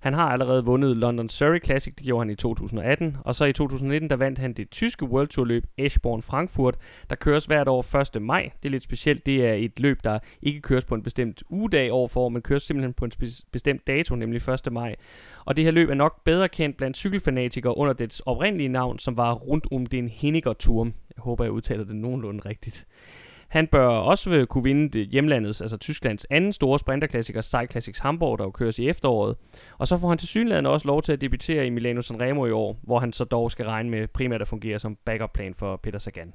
Han 0.00 0.14
har 0.14 0.28
allerede 0.28 0.64
vundet 0.64 0.96
London 0.96 1.28
Surrey 1.28 1.64
Classic, 1.64 1.94
det 1.94 2.06
gjorde 2.06 2.20
han 2.20 2.30
i 2.30 2.34
2018, 2.34 3.16
og 3.24 3.34
så 3.34 3.44
i 3.44 3.52
2019, 3.52 4.10
der 4.10 4.16
vandt 4.16 4.38
han 4.38 4.52
det 4.52 4.70
tyske 4.70 5.04
World 5.06 5.28
Tour 5.28 5.44
løb 5.44 5.66
Eschborn 5.78 6.22
Frankfurt, 6.22 6.76
der 7.10 7.16
køres 7.16 7.44
hvert 7.44 7.68
år 7.68 8.16
1. 8.16 8.22
maj. 8.22 8.50
Det 8.62 8.68
er 8.68 8.70
lidt 8.70 8.82
specielt, 8.82 9.26
det 9.26 9.46
er 9.46 9.52
et 9.52 9.80
løb, 9.80 9.98
der 10.04 10.18
ikke 10.42 10.60
køres 10.60 10.84
på 10.84 10.94
en 10.94 11.02
bestemt 11.02 11.42
ugedag 11.50 11.92
år 11.92 12.08
for 12.08 12.20
år, 12.20 12.28
men 12.28 12.42
køres 12.42 12.62
simpelthen 12.62 12.92
på 12.92 13.04
en 13.04 13.12
bestemt 13.52 13.86
dato, 13.86 14.14
nemlig 14.14 14.48
1. 14.48 14.72
maj. 14.72 14.96
Og 15.44 15.56
det 15.56 15.64
her 15.64 15.70
løb 15.70 15.90
er 15.90 15.94
nok 15.94 16.24
bedre 16.24 16.48
kendt 16.48 16.76
blandt 16.76 16.96
cykelfanatikere 16.96 17.76
under 17.76 17.92
dets 17.92 18.20
oprindelige 18.20 18.68
navn, 18.68 18.98
som 18.98 19.16
var 19.16 19.32
rundt 19.32 19.66
om 19.72 19.86
den 19.86 20.08
Henniger 20.08 20.52
Turm. 20.52 20.94
Jeg 21.20 21.24
håber, 21.24 21.44
jeg 21.44 21.52
udtaler 21.52 21.84
det 21.84 21.96
nogenlunde 21.96 22.48
rigtigt. 22.48 22.86
Han 23.48 23.66
bør 23.66 23.86
også 23.86 24.30
øh, 24.30 24.46
kunne 24.46 24.64
vinde 24.64 24.88
det 24.98 25.08
hjemlandets, 25.08 25.60
altså 25.60 25.76
Tysklands 25.76 26.24
anden 26.24 26.52
store 26.52 26.78
sprinterklassiker, 26.78 27.42
Cyclassics 27.42 27.98
Hamburg, 27.98 28.38
der 28.38 28.44
jo 28.44 28.50
køres 28.50 28.78
i 28.78 28.88
efteråret. 28.88 29.36
Og 29.78 29.88
så 29.88 29.96
får 29.96 30.08
han 30.08 30.18
til 30.18 30.28
synligheden 30.28 30.66
også 30.66 30.86
lov 30.86 31.02
til 31.02 31.12
at 31.12 31.20
debutere 31.20 31.66
i 31.66 31.70
Milano 31.70 32.00
Sanremo 32.00 32.46
i 32.46 32.50
år, 32.50 32.78
hvor 32.82 32.98
han 32.98 33.12
så 33.12 33.24
dog 33.24 33.50
skal 33.50 33.66
regne 33.66 33.90
med 33.90 34.08
primært 34.08 34.42
at 34.42 34.48
fungere 34.48 34.78
som 34.78 34.96
backup 35.04 35.32
plan 35.32 35.54
for 35.54 35.76
Peter 35.76 35.98
Sagan. 35.98 36.32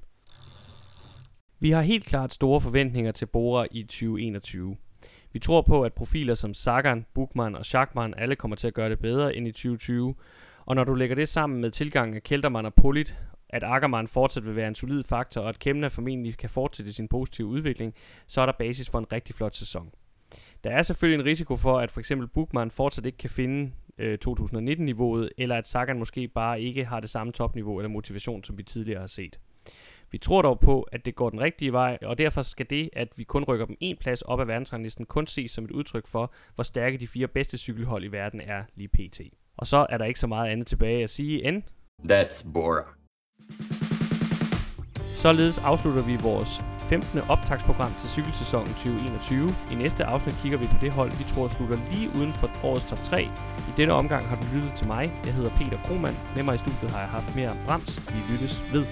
Vi 1.60 1.72
har 1.72 1.82
helt 1.82 2.06
klart 2.06 2.34
store 2.34 2.62
forventninger 2.62 3.12
til 3.12 3.26
Bora 3.26 3.66
i 3.72 3.84
2021. 3.84 4.78
Vi 5.34 5.40
tror 5.40 5.62
på, 5.62 5.84
at 5.84 5.94
profiler 5.94 6.34
som 6.34 6.54
Sagan, 6.54 7.06
Bukman 7.14 7.56
og 7.56 7.66
Schachmann 7.66 8.14
alle 8.18 8.36
kommer 8.36 8.56
til 8.56 8.68
at 8.68 8.74
gøre 8.74 8.90
det 8.90 9.00
bedre 9.00 9.36
end 9.36 9.48
i 9.48 9.52
2020. 9.52 10.16
Og 10.66 10.76
når 10.76 10.84
du 10.84 10.94
lægger 10.94 11.16
det 11.16 11.30
sammen 11.30 11.62
med 11.62 11.72
tilgangen 11.72 12.16
af 12.16 12.24
Keltermann 12.24 12.66
og 12.66 12.74
Polit, 12.74 13.16
at 13.50 13.64
Ackermann 13.64 14.08
fortsat 14.08 14.46
vil 14.46 14.56
være 14.56 14.68
en 14.68 14.76
solid 14.76 15.04
faktor, 15.04 15.42
og 15.42 15.50
at 15.50 15.60
Kemna 15.60 15.88
formentlig 15.88 16.38
kan 16.38 16.50
fortsætte 16.50 16.94
sin 16.94 17.08
positive 17.08 17.48
udvikling, 17.48 17.94
så 18.28 18.42
er 18.42 18.46
der 18.46 18.54
basis 18.60 18.90
for 18.90 19.00
en 19.00 19.12
rigtig 19.12 19.36
flot 19.36 19.56
sæson. 19.56 19.92
Der 20.64 20.70
er 20.70 20.82
selvfølgelig 20.82 21.20
en 21.20 21.26
risiko 21.26 21.56
for, 21.56 21.80
at 21.80 21.92
for 21.92 22.00
eksempel 22.00 22.28
Bukman 22.28 22.72
fortsat 22.72 23.06
ikke 23.06 23.18
kan 23.18 23.30
finde 23.30 23.72
øh, 23.98 24.18
2019-niveauet, 24.28 25.30
eller 25.38 25.56
at 25.56 25.68
Sagan 25.68 26.00
måske 26.00 26.28
bare 26.28 26.62
ikke 26.62 26.86
har 26.86 27.00
det 27.00 27.10
samme 27.10 27.34
topniveau 27.34 27.80
eller 27.80 27.90
motivation, 27.90 28.44
som 28.44 28.58
vi 28.58 28.64
tidligere 28.64 29.00
har 29.00 29.08
set. 29.08 29.40
Vi 30.12 30.18
tror 30.18 30.42
dog 30.42 30.60
på, 30.60 30.82
at 30.82 31.06
det 31.06 31.16
går 31.16 31.30
den 31.30 31.42
rigtige 31.42 31.72
vej, 31.74 31.98
og 32.02 32.18
derfor 32.18 32.42
skal 32.42 32.66
det, 32.70 32.90
at 32.94 33.08
vi 33.16 33.24
kun 33.24 33.44
rykker 33.44 33.66
dem 33.66 33.78
en 33.80 33.98
plads 33.98 34.22
op 34.22 34.40
ad 34.40 34.46
verdensranglisten, 34.46 35.06
kun 35.06 35.28
ses 35.28 35.52
som 35.52 35.66
et 35.66 35.72
udtryk 35.72 36.08
for, 36.08 36.34
hvor 36.56 36.64
stærke 36.64 36.98
de 36.98 37.08
fire 37.08 37.28
bedste 37.28 37.58
cykelhold 37.58 38.04
i 38.04 38.08
verden 38.08 38.42
er 38.42 38.64
lige 38.76 38.88
pt. 38.88 39.22
Og 39.58 39.68
så 39.68 39.86
er 39.90 39.98
der 39.98 40.06
ikke 40.06 40.20
så 40.20 40.28
meget 40.28 40.52
andet 40.52 40.68
tilbage 40.68 41.04
at 41.04 41.10
sige 41.10 41.48
end... 41.48 41.64
That's 42.12 42.54
Bora. 42.54 43.05
Således 45.16 45.58
afslutter 45.58 46.02
vi 46.02 46.16
vores 46.16 46.64
15. 46.90 47.20
optagsprogram 47.30 47.94
til 48.00 48.10
cykelsæsonen 48.10 48.68
2021. 48.68 49.56
I 49.72 49.76
næste 49.76 50.06
afsnit 50.06 50.36
kigger 50.42 50.58
vi 50.58 50.66
på 50.66 50.76
det 50.82 50.92
hold, 50.92 51.12
vi 51.12 51.24
tror 51.24 51.48
slutter 51.48 51.78
lige 51.92 52.10
uden 52.16 52.34
for 52.34 52.50
årets 52.64 52.86
top 52.86 53.04
3. 53.04 53.22
I 53.70 53.72
denne 53.78 53.94
omgang 53.94 54.26
har 54.28 54.36
du 54.36 54.46
lyttet 54.56 54.74
til 54.76 54.88
mig. 54.88 55.14
Jeg 55.26 55.34
hedder 55.34 55.50
Peter 55.50 55.78
Krohmann. 55.84 56.18
Med 56.36 56.44
mig 56.44 56.56
i 56.56 56.58
studiet 56.58 56.92
har 56.92 57.00
jeg 57.00 57.10
haft 57.10 57.36
mere 57.36 57.52
Brams. 57.66 58.02
Vi 58.08 58.34
lyttes 58.34 58.74
ved. 58.74 58.86